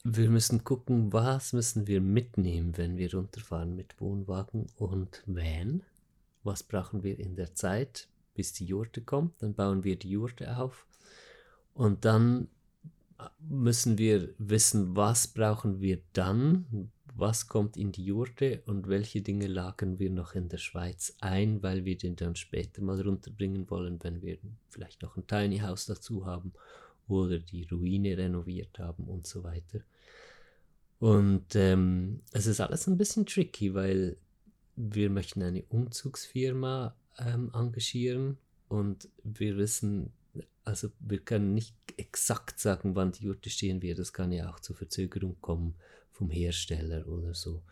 wir 0.03 0.29
müssen 0.29 0.63
gucken, 0.63 1.13
was 1.13 1.53
müssen 1.53 1.87
wir 1.87 2.01
mitnehmen, 2.01 2.77
wenn 2.77 2.97
wir 2.97 3.13
runterfahren 3.13 3.75
mit 3.75 3.99
Wohnwagen 3.99 4.67
und 4.77 5.23
Van. 5.25 5.83
Was 6.43 6.63
brauchen 6.63 7.03
wir 7.03 7.19
in 7.19 7.35
der 7.35 7.53
Zeit, 7.53 8.07
bis 8.33 8.53
die 8.53 8.65
Jurte 8.65 9.01
kommt? 9.01 9.41
Dann 9.41 9.53
bauen 9.53 9.83
wir 9.83 9.97
die 9.97 10.09
Jurte 10.09 10.57
auf. 10.57 10.85
Und 11.73 12.05
dann 12.05 12.47
müssen 13.39 13.97
wir 13.97 14.33
wissen, 14.37 14.95
was 14.95 15.27
brauchen 15.27 15.81
wir 15.81 15.99
dann, 16.13 16.91
was 17.15 17.47
kommt 17.47 17.75
in 17.75 17.91
die 17.91 18.05
Jurte 18.05 18.61
und 18.65 18.87
welche 18.87 19.21
Dinge 19.21 19.47
lagern 19.47 19.99
wir 19.99 20.09
noch 20.09 20.35
in 20.35 20.47
der 20.47 20.57
Schweiz 20.57 21.15
ein, 21.19 21.61
weil 21.61 21.85
wir 21.85 21.97
den 21.97 22.15
dann 22.15 22.35
später 22.35 22.81
mal 22.81 23.01
runterbringen 23.01 23.69
wollen, 23.69 24.01
wenn 24.03 24.21
wir 24.21 24.37
vielleicht 24.69 25.01
noch 25.01 25.17
ein 25.17 25.27
Tiny 25.27 25.59
House 25.59 25.85
dazu 25.85 26.25
haben 26.25 26.53
oder 27.07 27.39
die 27.39 27.63
Ruine 27.65 28.17
renoviert 28.17 28.79
haben 28.79 29.05
und 29.05 29.27
so 29.27 29.43
weiter. 29.43 29.81
Und 30.99 31.55
ähm, 31.55 32.21
es 32.31 32.45
ist 32.45 32.59
alles 32.61 32.87
ein 32.87 32.97
bisschen 32.97 33.25
tricky, 33.25 33.73
weil 33.73 34.17
wir 34.75 35.09
möchten 35.09 35.41
eine 35.41 35.63
Umzugsfirma 35.63 36.95
ähm, 37.17 37.51
engagieren 37.53 38.37
und 38.67 39.09
wir 39.23 39.57
wissen, 39.57 40.11
also 40.69 40.89
wir 40.99 41.19
können 41.19 41.55
nicht 41.55 41.75
exakt 41.97 42.59
sagen, 42.59 42.95
wann 42.95 43.11
die 43.11 43.23
Jurte 43.23 43.49
stehen 43.49 43.81
wird. 43.81 43.97
Es 43.97 44.13
kann 44.13 44.31
ja 44.31 44.49
auch 44.49 44.59
zur 44.59 44.75
Verzögerung 44.75 45.35
kommen 45.41 45.73
vom 46.11 46.29
Hersteller 46.29 47.07
oder 47.07 47.33
so. 47.33 47.63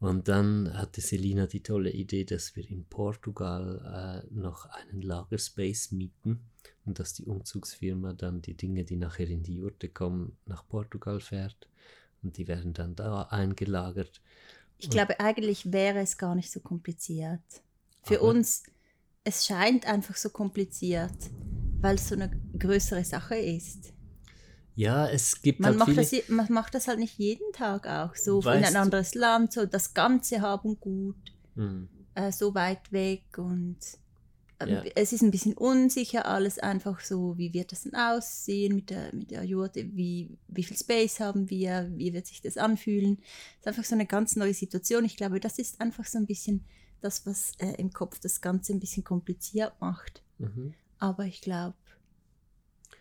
Und 0.00 0.28
dann 0.28 0.76
hatte 0.76 1.00
Selina 1.00 1.46
die 1.46 1.62
tolle 1.62 1.90
Idee, 1.90 2.24
dass 2.24 2.56
wir 2.56 2.68
in 2.68 2.84
Portugal 2.84 4.24
äh, 4.26 4.34
noch 4.34 4.66
einen 4.66 5.02
Lagerspace 5.02 5.92
mieten 5.92 6.40
und 6.84 6.98
dass 6.98 7.14
die 7.14 7.24
Umzugsfirma 7.24 8.12
dann 8.14 8.42
die 8.42 8.54
Dinge, 8.54 8.84
die 8.84 8.96
nachher 8.96 9.28
in 9.28 9.42
die 9.42 9.54
Jurte 9.54 9.88
kommen, 9.88 10.36
nach 10.46 10.66
Portugal 10.68 11.20
fährt 11.20 11.68
und 12.22 12.36
die 12.36 12.48
werden 12.48 12.72
dann 12.72 12.96
da 12.96 13.22
eingelagert. 13.22 14.20
Ich 14.78 14.90
glaube, 14.90 15.18
eigentlich 15.20 15.72
wäre 15.72 16.00
es 16.00 16.16
gar 16.18 16.34
nicht 16.34 16.50
so 16.50 16.60
kompliziert. 16.60 17.42
Für 18.02 18.20
uns, 18.20 18.62
es 19.24 19.46
scheint 19.46 19.86
einfach 19.86 20.16
so 20.16 20.30
kompliziert, 20.30 21.16
weil 21.80 21.96
es 21.96 22.08
so 22.08 22.14
eine 22.14 22.30
größere 22.58 23.04
Sache 23.04 23.36
ist. 23.36 23.92
Ja, 24.74 25.08
es 25.08 25.42
gibt 25.42 25.58
Man 25.60 25.70
halt 25.70 25.78
macht, 25.78 25.88
viele... 25.90 26.22
das, 26.22 26.28
man 26.28 26.46
macht 26.52 26.74
das 26.74 26.86
halt 26.86 27.00
nicht 27.00 27.18
jeden 27.18 27.52
Tag 27.52 27.86
auch 27.88 28.14
so 28.14 28.40
in 28.42 28.64
ein 28.64 28.76
anderes 28.76 29.14
Land, 29.14 29.52
so 29.52 29.66
das 29.66 29.92
Ganze 29.94 30.40
haben 30.40 30.78
gut, 30.78 31.16
Hm. 31.56 31.88
äh, 32.14 32.30
so 32.30 32.54
weit 32.54 32.92
weg 32.92 33.24
und 33.38 33.78
ähm, 34.60 34.68
Ja. 34.68 34.82
es 34.94 35.12
ist 35.12 35.22
ein 35.22 35.32
bisschen 35.32 35.54
unsicher 35.54 36.26
alles 36.26 36.60
einfach 36.60 37.00
so, 37.00 37.36
wie 37.36 37.52
wird 37.52 37.72
das 37.72 37.82
denn 37.82 37.96
aussehen 37.96 38.76
mit 38.76 38.90
der, 38.90 39.12
mit 39.12 39.32
der 39.32 39.42
Jurte, 39.42 39.84
wie, 39.96 40.38
wie 40.46 40.62
viel 40.62 40.76
Space 40.76 41.18
haben 41.18 41.50
wir, 41.50 41.90
wie 41.96 42.12
wird 42.12 42.26
sich 42.28 42.40
das 42.40 42.56
anfühlen. 42.56 43.18
Es 43.54 43.60
ist 43.62 43.66
einfach 43.68 43.84
so 43.84 43.96
eine 43.96 44.06
ganz 44.06 44.36
neue 44.36 44.54
Situation. 44.54 45.04
Ich 45.04 45.16
glaube, 45.16 45.40
das 45.40 45.58
ist 45.58 45.80
einfach 45.80 46.04
so 46.04 46.18
ein 46.18 46.26
bisschen 46.26 46.64
das, 47.00 47.26
was 47.26 47.52
äh, 47.58 47.72
im 47.78 47.92
Kopf 47.92 48.20
das 48.20 48.40
Ganze 48.40 48.72
ein 48.72 48.80
bisschen 48.80 49.02
kompliziert 49.02 49.72
macht. 49.80 50.22
Mhm. 50.38 50.74
Aber 50.98 51.24
ich 51.24 51.40
glaube, 51.40 51.76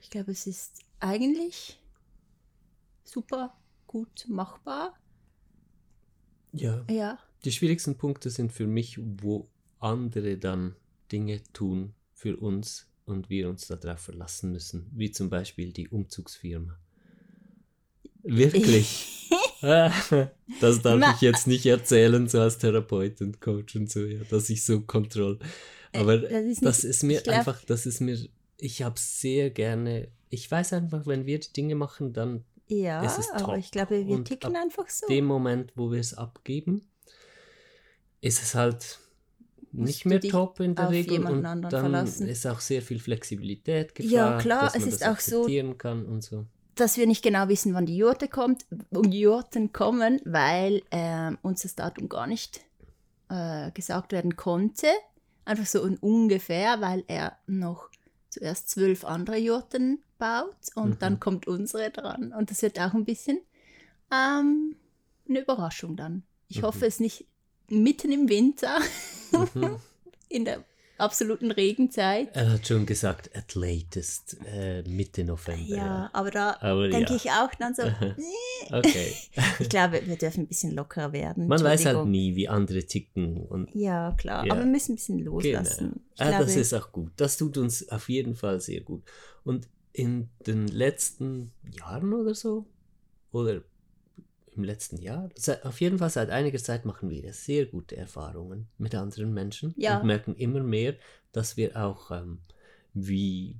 ich 0.01 0.09
glaube, 0.09 0.31
es 0.31 0.47
ist 0.47 0.79
eigentlich 0.99 1.79
super 3.03 3.55
gut 3.87 4.25
machbar. 4.27 4.93
Ja. 6.51 6.85
Ja. 6.89 7.19
Die 7.43 7.51
schwierigsten 7.51 7.97
Punkte 7.97 8.29
sind 8.29 8.51
für 8.51 8.67
mich, 8.67 8.99
wo 9.21 9.49
andere 9.79 10.37
dann 10.37 10.75
Dinge 11.11 11.41
tun 11.53 11.93
für 12.13 12.37
uns 12.37 12.87
und 13.05 13.29
wir 13.29 13.49
uns 13.49 13.67
darauf 13.67 13.99
verlassen 13.99 14.51
müssen, 14.51 14.89
wie 14.93 15.11
zum 15.11 15.29
Beispiel 15.29 15.71
die 15.71 15.87
Umzugsfirma. 15.87 16.77
Wirklich. 18.23 19.29
das 19.61 20.81
darf 20.81 20.99
Na. 20.99 21.13
ich 21.15 21.21
jetzt 21.21 21.47
nicht 21.47 21.65
erzählen, 21.65 22.27
so 22.27 22.41
als 22.41 22.57
Therapeut 22.57 23.21
und 23.21 23.39
Coach 23.39 23.75
und 23.75 23.89
so, 23.89 24.03
ja, 24.03 24.23
dass 24.25 24.49
ich 24.49 24.63
so 24.63 24.81
Kontroll. 24.81 25.39
Aber 25.93 26.15
Äh, 26.15 26.29
das 26.29 26.45
ist 26.45 26.65
das 26.65 26.83
nicht- 26.83 26.89
ist 26.89 27.03
mir 27.03 27.21
glaub- 27.21 27.37
einfach, 27.37 27.63
das 27.65 27.85
ist 27.85 28.01
mir, 28.01 28.17
ich 28.59 28.81
habe 28.83 28.95
sehr 28.99 29.49
gerne, 29.49 30.09
ich 30.29 30.49
weiß 30.49 30.73
einfach, 30.73 31.05
wenn 31.07 31.25
wir 31.25 31.39
die 31.39 31.53
Dinge 31.53 31.75
machen, 31.75 32.13
dann 32.13 32.43
Ja, 32.69 33.03
Es 33.05 33.17
ist 33.17 33.31
aber 33.31 33.45
top. 33.53 33.57
ich 33.57 33.71
glaube, 33.71 34.05
wir 34.05 34.15
Und 34.15 34.25
ticken 34.25 34.55
ab 34.55 34.61
einfach 34.61 34.89
so. 34.89 35.07
dem 35.07 35.23
Moment, 35.25 35.71
wo 35.75 35.89
wir 35.91 36.01
es 36.01 36.13
abgeben, 36.13 36.81
ist 38.21 38.41
es 38.43 38.55
halt 38.55 38.99
nicht 39.71 40.05
mehr 40.05 40.19
top 40.19 40.59
in 40.59 40.75
der 40.75 40.89
Regel 40.89 41.23
und 41.25 41.43
dann 41.43 41.69
verlassen. 41.69 42.27
ist 42.27 42.45
auch 42.47 42.59
sehr 42.59 42.81
viel 42.81 42.99
Flexibilität 42.99 43.95
gefragt, 43.95 44.11
Ja, 44.13 44.37
klar, 44.39 44.63
dass 44.65 44.73
man 44.73 44.81
es 44.81 44.93
ist 44.93 45.01
das 45.01 45.07
auch 45.09 45.19
so- 45.19 45.35
akzeptieren 45.41 45.77
kann 45.77 46.05
und 46.05 46.23
so. 46.23 46.45
dass 46.75 46.97
wir 46.97 47.07
nicht 47.07 47.23
genau 47.23 47.47
wissen, 47.47 47.73
wann 47.73 47.85
die 47.85 47.97
Jurte 47.97 48.27
kommt, 48.27 48.65
die 48.91 49.19
Jurten 49.21 49.71
kommen, 49.73 50.19
weil 50.25 50.81
ähm, 50.91 51.37
uns 51.41 51.61
das 51.61 51.75
Datum 51.75 52.09
gar 52.09 52.27
nicht 52.27 52.61
äh, 53.29 53.71
gesagt 53.71 54.11
werden 54.13 54.35
konnte. 54.35 54.87
Einfach 55.47 55.65
so 55.65 55.81
un 55.81 55.97
ungefähr, 55.97 56.81
weil 56.81 57.03
er 57.07 57.37
noch 57.47 57.89
zuerst 58.29 58.69
zwölf 58.69 59.05
andere 59.05 59.37
Jurten 59.37 60.03
baut 60.17 60.55
und 60.75 60.89
Mhm. 60.89 60.99
dann 60.99 61.19
kommt 61.19 61.47
unsere 61.47 61.89
dran. 61.89 62.33
Und 62.33 62.51
das 62.51 62.61
wird 62.61 62.79
auch 62.79 62.93
ein 62.93 63.05
bisschen 63.05 63.39
ähm, 64.11 64.75
eine 65.27 65.39
Überraschung 65.41 65.95
dann. 65.95 66.23
Ich 66.49 66.57
Mhm. 66.61 66.65
hoffe, 66.65 66.85
es 66.85 66.99
nicht 66.99 67.25
mitten 67.69 68.11
im 68.11 68.27
Winter, 68.29 68.79
Mhm. 69.31 69.77
in 70.29 70.45
der 70.45 70.63
absoluten 70.97 71.51
Regenzeit. 71.51 72.29
Er 72.35 72.53
hat 72.53 72.67
schon 72.67 72.85
gesagt, 72.85 73.29
at 73.35 73.55
latest 73.55 74.37
äh, 74.45 74.81
Mitte 74.83 75.23
November. 75.23 75.75
Ja, 75.75 76.09
aber 76.13 76.31
da 76.31 76.57
Aber 76.61 76.87
denke 76.87 77.11
ja. 77.11 77.15
ich 77.15 77.31
auch 77.31 77.53
dann 77.59 77.73
so. 77.75 77.83
Okay. 78.71 79.13
Ich 79.59 79.69
glaube, 79.69 80.01
wir 80.05 80.17
dürfen 80.17 80.41
ein 80.43 80.47
bisschen 80.47 80.71
lockerer 80.73 81.13
werden. 81.13 81.47
Man 81.47 81.63
weiß 81.63 81.85
halt 81.85 82.05
nie, 82.07 82.35
wie 82.35 82.47
andere 82.49 82.83
ticken 82.83 83.37
und 83.47 83.69
Ja, 83.73 84.13
klar. 84.17 84.45
Ja. 84.45 84.53
Aber 84.53 84.61
wir 84.63 84.71
müssen 84.71 84.93
ein 84.93 84.95
bisschen 84.95 85.17
Genau. 85.19 85.31
loslassen. 85.31 86.01
Ich 86.15 86.21
Ah, 86.21 86.29
glaube, 86.29 86.45
das 86.45 86.55
ist 86.55 86.73
auch 86.73 86.91
gut. 86.91 87.11
Das 87.17 87.37
tut 87.37 87.57
uns 87.57 87.87
auf 87.89 88.09
jeden 88.09 88.35
Fall 88.35 88.59
sehr 88.59 88.81
gut. 88.81 89.03
Und 89.43 89.67
in 89.93 90.29
den 90.45 90.67
letzten 90.67 91.51
Jahren 91.77 92.13
oder 92.13 92.35
so, 92.35 92.65
oder 93.31 93.61
im 94.57 94.63
letzten 94.63 94.97
Jahr, 94.97 95.29
auf 95.63 95.79
jeden 95.81 95.99
Fall 95.99 96.09
seit 96.09 96.29
einiger 96.29 96.57
Zeit 96.59 96.85
machen 96.85 97.09
wir 97.09 97.31
sehr 97.33 97.65
gute 97.67 97.95
Erfahrungen 97.95 98.67
mit 98.77 98.93
anderen 98.95 99.33
Menschen 99.33 99.73
Ja. 99.77 99.99
und 99.99 100.07
merken 100.07 100.35
immer 100.35 100.61
mehr, 100.61 100.95
dass 101.31 101.55
wir 101.57 101.77
auch 101.77 102.11
ähm, 102.11 102.39
wie 102.93 103.55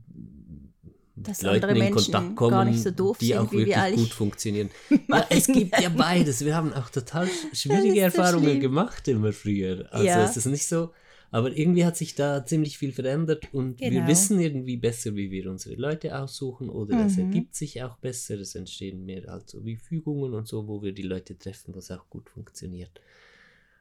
Dass 1.16 1.42
Leuten 1.42 1.66
andere 1.66 1.88
in 1.88 1.94
Kontakt 1.94 2.36
kommen, 2.36 2.52
gar 2.52 2.66
nicht 2.66 2.82
so 2.82 2.92
doof 2.92 3.18
die 3.20 3.28
sind, 3.28 3.38
auch 3.38 3.52
wirklich 3.52 3.96
gut 3.96 4.10
funktionieren. 4.10 4.70
Ja, 5.08 5.26
es 5.30 5.48
gibt 5.48 5.80
ja 5.80 5.90
beides. 5.90 6.44
Wir 6.44 6.56
haben 6.56 6.74
auch 6.74 6.90
total 6.90 7.28
schwierige 7.54 7.94
so 7.96 8.00
Erfahrungen 8.02 8.44
schlimm. 8.50 8.60
gemacht 8.62 9.08
immer 9.08 9.32
früher. 9.34 9.88
Also 9.92 10.06
Ja. 10.06 10.24
es 10.26 10.38
ist 10.38 10.46
nicht 10.46 10.68
so, 10.68 10.92
aber 11.32 11.56
irgendwie 11.56 11.86
hat 11.86 11.98
sich 11.98 12.16
da 12.16 12.46
ziemlich 12.46 12.78
viel 12.78 12.92
verändert 12.92 13.54
und 13.54 13.80
wir 13.80 13.90
Genau. 13.92 14.08
wissen 14.08 14.40
irgendwie 14.40 14.78
besser, 14.78 15.16
wie 15.16 15.30
wir 15.32 15.50
unsere 15.50 15.76
Leute 15.76 16.18
aussuchen 16.18 16.70
oder 16.70 17.06
es 17.06 17.18
Mhm. 17.18 17.24
ergibt 17.24 17.56
sich 17.56 17.82
auch 17.84 17.98
besser, 17.98 18.40
es 18.40 18.56
entstehen 18.56 19.06
mehr 19.06 19.30
also 19.30 19.64
wie 19.66 19.76
Fügungen 19.78 20.34
und 20.34 20.48
so, 20.48 20.68
wo 20.68 20.82
wir 20.82 20.94
die 20.94 21.02
Leute 21.04 21.38
treffen, 21.38 21.76
was 21.76 21.92
auch 21.92 22.10
gut 22.10 22.30
funktioniert. 22.30 23.02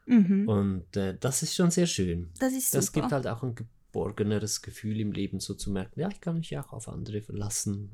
mhm. 0.07 0.49
Und 0.49 0.97
äh, 0.97 1.17
das 1.19 1.43
ist 1.43 1.55
schon 1.55 1.71
sehr 1.71 1.87
schön. 1.87 2.31
das 2.39 2.53
ist 2.53 2.71
super. 2.71 2.79
Das 2.79 2.93
gibt 2.93 3.13
halt 3.13 3.27
auch 3.27 3.43
ein 3.43 3.55
geborgeneres 3.55 4.63
Gefühl 4.63 5.01
im 5.01 5.13
Leben, 5.13 5.41
so 5.41 5.55
zu 5.55 5.71
merken, 5.71 6.01
ja, 6.01 6.09
ich 6.11 6.21
kann 6.21 6.37
mich 6.37 6.57
auch 6.59 6.73
auf 6.73 6.89
andere 6.89 7.23
verlassen. 7.23 7.91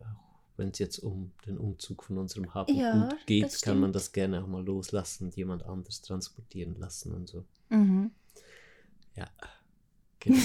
Auch 0.00 0.06
wenn 0.56 0.70
es 0.70 0.78
jetzt 0.78 0.98
um 1.00 1.32
den 1.46 1.58
Umzug 1.58 2.02
von 2.04 2.16
unserem 2.18 2.54
Hab 2.54 2.68
und 2.68 2.76
Ja, 2.78 3.08
Gut 3.08 3.26
geht, 3.26 3.60
kann 3.62 3.78
man 3.78 3.92
das 3.92 4.12
gerne 4.12 4.42
auch 4.42 4.46
mal 4.46 4.64
loslassen 4.64 5.24
und 5.26 5.36
jemand 5.36 5.64
anders 5.64 6.00
transportieren 6.02 6.74
lassen 6.78 7.12
und 7.12 7.28
so. 7.28 7.44
mhm. 7.68 8.10
Ja, 9.16 9.30
genau. 10.20 10.42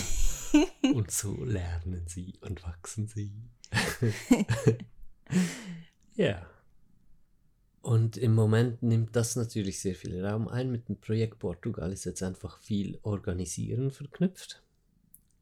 und 0.96 1.12
so 1.12 1.44
lernen 1.44 2.08
sie 2.08 2.34
und 2.42 2.64
wachsen 2.64 3.08
sie. 3.08 3.34
ja. 6.16 6.46
Und 7.82 8.18
im 8.18 8.36
Moment 8.36 8.84
nimmt 8.84 9.16
das 9.16 9.36
natürlich 9.36 9.80
sehr 9.80 9.96
viel 9.96 10.24
Raum 10.24 10.48
ein. 10.48 10.72
Mit 10.72 10.88
dem 10.88 10.98
Projekt 10.98 11.40
Portugal 11.40 11.92
ist 11.92 12.06
jetzt 12.06 12.22
einfach 12.22 12.60
viel 12.60 13.00
Organisieren 13.02 13.92
verknüpft. 13.92 14.62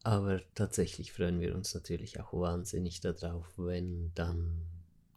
Aber 0.04 0.42
tatsächlich 0.56 1.12
freuen 1.12 1.42
wir 1.42 1.54
uns 1.54 1.74
natürlich 1.74 2.20
auch 2.20 2.32
wahnsinnig 2.34 3.02
darauf, 3.02 3.46
wenn 3.58 4.12
dann 4.16 4.62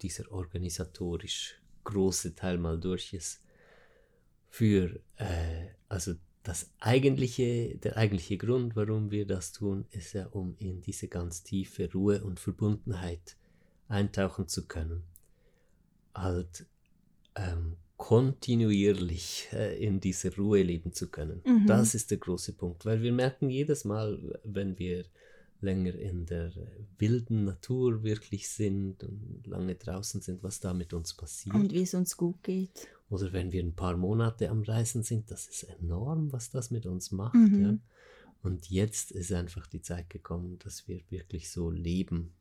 dieser 0.03 0.31
organisatorisch 0.33 1.61
große 1.85 2.35
Teil 2.35 2.59
mal 2.59 2.81
durch 2.81 3.13
ist. 3.13 3.41
Für, 4.49 5.01
äh, 5.17 5.69
also 5.89 6.15
das 6.43 6.71
eigentliche, 6.81 7.77
der 7.77 7.97
eigentliche 7.97 8.37
Grund, 8.37 8.75
warum 8.75 9.11
wir 9.11 9.27
das 9.27 9.53
tun, 9.53 9.85
ist 9.91 10.13
ja, 10.13 10.27
um 10.27 10.57
in 10.59 10.81
diese 10.81 11.09
ganz 11.09 11.43
tiefe 11.43 11.91
Ruhe 11.93 12.25
und 12.25 12.41
Verbundenheit 12.41 13.37
eintauchen 13.89 14.49
zu 14.49 14.67
können. 14.67 15.05
Halt 16.15 16.67
ähm, 17.37 17.77
kontinuierlich 17.97 19.49
äh, 19.53 19.83
in 19.85 20.01
dieser 20.01 20.35
Ruhe 20.35 20.63
leben 20.63 20.93
zu 20.93 21.09
können. 21.09 21.41
Mhm. 21.45 21.67
Das 21.67 21.95
ist 21.95 22.11
der 22.11 22.19
große 22.19 22.55
Punkt, 22.55 22.85
weil 22.85 23.03
wir 23.03 23.13
merken 23.13 23.49
jedes 23.49 23.85
Mal, 23.85 24.41
wenn 24.43 24.79
wir 24.79 25.05
länger 25.63 25.95
in 25.95 26.27
der 26.27 26.53
wilden 26.99 27.45
Natur 27.45 28.03
wirklich 28.03 28.49
sind 28.49 29.03
und 29.05 29.47
lange 29.47 29.75
draußen 29.75 30.21
sind, 30.21 30.43
was 30.43 30.61
da 30.61 30.75
mit 30.75 30.93
uns 30.93 31.15
passiert. 31.15 31.55
Und 31.55 31.73
wie 31.73 31.83
es 31.83 31.95
uns 31.95 32.17
gut 32.17 32.43
geht. 32.43 32.89
Oder 33.09 33.33
wenn 33.33 33.53
wir 33.53 33.63
ein 33.63 33.75
paar 33.75 33.97
Monate 33.97 34.49
am 34.49 34.63
Reisen 34.63 35.03
sind, 35.03 35.31
das 35.31 35.47
ist 35.47 35.65
enorm, 35.65 36.33
was 36.33 36.51
das 36.51 36.71
mit 36.71 36.87
uns 36.87 37.13
macht. 37.13 37.35
Mhm. 37.35 37.63
Ja? 37.63 37.79
Und 38.43 38.71
jetzt 38.71 39.13
ist 39.13 39.33
einfach 39.33 39.67
die 39.67 39.83
Zeit 39.83 40.11
gekommen, 40.11 40.59
dass 40.59 40.89
wir 40.89 41.01
wirklich 41.11 41.51
so 41.51 41.71
leben. 41.71 42.33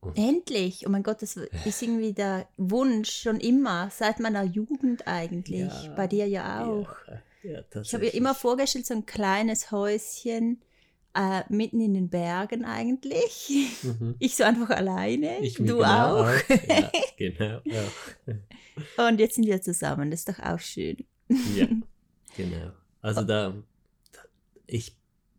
Und 0.00 0.16
Endlich! 0.16 0.86
Oh 0.86 0.90
mein 0.90 1.02
Gott, 1.02 1.22
das 1.22 1.36
ist 1.36 1.82
irgendwie 1.82 2.12
der 2.12 2.48
Wunsch 2.56 3.10
schon 3.10 3.40
immer, 3.40 3.90
seit 3.90 4.20
meiner 4.20 4.44
Jugend 4.44 5.06
eigentlich. 5.06 5.60
Ja, 5.60 5.94
Bei 5.96 6.06
dir 6.06 6.26
ja 6.26 6.64
auch. 6.66 6.94
Ja, 7.42 7.62
Ich 7.80 7.94
habe 7.94 8.04
mir 8.04 8.14
immer 8.14 8.34
vorgestellt, 8.34 8.86
so 8.86 8.94
ein 8.94 9.06
kleines 9.06 9.70
Häuschen 9.70 10.60
äh, 11.14 11.42
mitten 11.48 11.80
in 11.80 11.94
den 11.94 12.08
Bergen 12.08 12.64
eigentlich. 12.64 13.78
Mhm. 13.82 14.16
Ich 14.18 14.36
so 14.36 14.44
einfach 14.44 14.70
alleine, 14.70 15.40
Ich 15.40 15.54
du 15.54 15.64
genau 15.64 16.22
auch. 16.22 16.26
Ja, 16.68 16.90
genau. 17.16 17.58
Auch. 17.58 19.08
Und 19.08 19.20
jetzt 19.20 19.34
sind 19.34 19.46
wir 19.46 19.60
zusammen, 19.60 20.10
das 20.10 20.20
ist 20.20 20.28
doch 20.28 20.38
auch 20.40 20.58
schön. 20.58 20.96
Ja, 21.28 21.66
genau. 22.36 22.72
Also 23.00 23.22
da, 23.22 23.50
da, 24.12 24.20
ich 24.66 24.96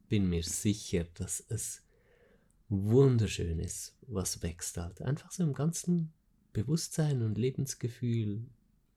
bin 0.10 0.30
mir 0.30 0.44
sicher, 0.44 1.06
dass 1.16 1.44
es 1.50 1.82
wunderschön 2.70 3.60
ist, 3.60 3.96
was 4.08 4.44
wächst 4.44 4.78
halt. 4.78 5.02
Einfach 5.02 5.32
so 5.32 5.44
im 5.44 5.54
ganzen 5.54 6.14
Bewusstsein 6.54 7.22
und 7.22 7.38
Lebensgefühl, 7.38 8.46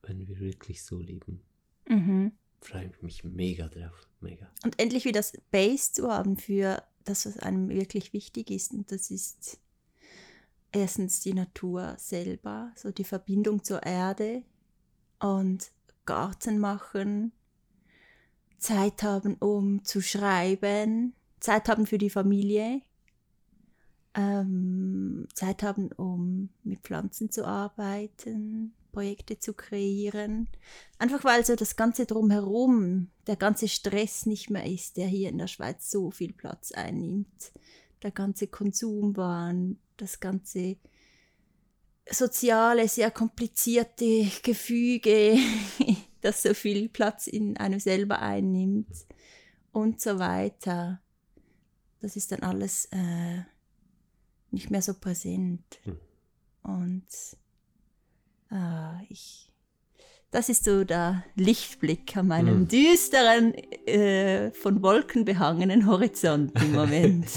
wenn 0.02 0.26
wir 0.26 0.38
wirklich 0.38 0.84
so 0.84 0.98
leben. 0.98 1.42
Mhm. 1.88 2.32
Freue 2.60 2.90
ich 2.90 3.02
mich 3.02 3.24
mega 3.24 3.68
drauf. 3.68 4.08
Mega. 4.20 4.50
Und 4.64 4.78
endlich 4.80 5.04
wieder 5.04 5.20
das 5.20 5.32
Base 5.50 5.92
zu 5.92 6.10
haben 6.10 6.36
für 6.36 6.82
das, 7.04 7.26
was 7.26 7.38
einem 7.38 7.68
wirklich 7.68 8.12
wichtig 8.12 8.50
ist. 8.50 8.72
Und 8.72 8.90
das 8.90 9.10
ist 9.10 9.58
erstens 10.72 11.20
die 11.20 11.34
Natur 11.34 11.96
selber, 11.98 12.72
so 12.76 12.90
die 12.90 13.04
Verbindung 13.04 13.62
zur 13.62 13.82
Erde 13.82 14.42
und 15.20 15.70
Garten 16.04 16.58
machen, 16.58 17.32
Zeit 18.58 19.02
haben, 19.02 19.34
um 19.34 19.84
zu 19.84 20.00
schreiben, 20.00 21.14
Zeit 21.40 21.68
haben 21.68 21.86
für 21.86 21.98
die 21.98 22.10
Familie, 22.10 22.82
ähm, 24.14 25.28
Zeit 25.34 25.62
haben, 25.62 25.92
um 25.92 26.48
mit 26.62 26.80
Pflanzen 26.80 27.30
zu 27.30 27.46
arbeiten, 27.46 28.74
Projekte 28.96 29.38
zu 29.38 29.52
kreieren. 29.52 30.48
Einfach 30.98 31.22
weil 31.22 31.44
so 31.44 31.54
das 31.54 31.76
Ganze 31.76 32.06
drumherum, 32.06 33.10
der 33.26 33.36
ganze 33.36 33.68
Stress 33.68 34.24
nicht 34.24 34.48
mehr 34.48 34.64
ist, 34.64 34.96
der 34.96 35.06
hier 35.06 35.28
in 35.28 35.36
der 35.36 35.48
Schweiz 35.48 35.90
so 35.90 36.10
viel 36.10 36.32
Platz 36.32 36.72
einnimmt. 36.72 37.52
Der 38.02 38.10
ganze 38.10 38.46
Konsumwahn, 38.46 39.78
das 39.98 40.18
ganze 40.18 40.78
soziale, 42.10 42.88
sehr 42.88 43.10
komplizierte 43.10 44.30
Gefüge, 44.42 45.36
das 46.22 46.42
so 46.42 46.54
viel 46.54 46.88
Platz 46.88 47.26
in 47.26 47.58
einem 47.58 47.80
selber 47.80 48.22
einnimmt 48.22 49.06
und 49.72 50.00
so 50.00 50.18
weiter. 50.18 51.02
Das 52.00 52.16
ist 52.16 52.32
dann 52.32 52.40
alles 52.40 52.86
äh, 52.92 53.42
nicht 54.50 54.70
mehr 54.70 54.80
so 54.80 54.94
präsent. 54.94 55.80
Hm. 55.82 55.98
Und 56.62 57.06
äh, 58.50 59.04
ich, 59.08 59.50
das 60.30 60.48
ist 60.48 60.64
so 60.64 60.84
der 60.84 61.24
Lichtblick 61.34 62.16
an 62.16 62.28
meinem 62.28 62.60
hm. 62.60 62.68
düsteren, 62.68 63.54
äh, 63.86 64.50
von 64.52 64.82
Wolken 64.82 65.24
behangenen 65.24 65.86
Horizont 65.86 66.52
im 66.60 66.72
Moment. 66.72 67.26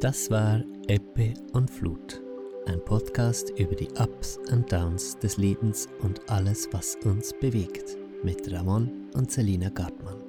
Das 0.00 0.30
war 0.30 0.62
Ebbe 0.88 1.32
und 1.54 1.70
Flut, 1.70 2.22
ein 2.66 2.84
Podcast 2.84 3.50
über 3.58 3.74
die 3.74 3.88
Ups 3.98 4.38
und 4.52 4.70
Downs 4.70 5.18
des 5.18 5.38
Lebens 5.38 5.88
und 6.02 6.30
alles, 6.30 6.68
was 6.70 6.96
uns 7.04 7.32
bewegt, 7.40 7.96
mit 8.22 8.52
Ramon 8.52 9.10
und 9.14 9.32
Selina 9.32 9.70
Gartmann. 9.70 10.25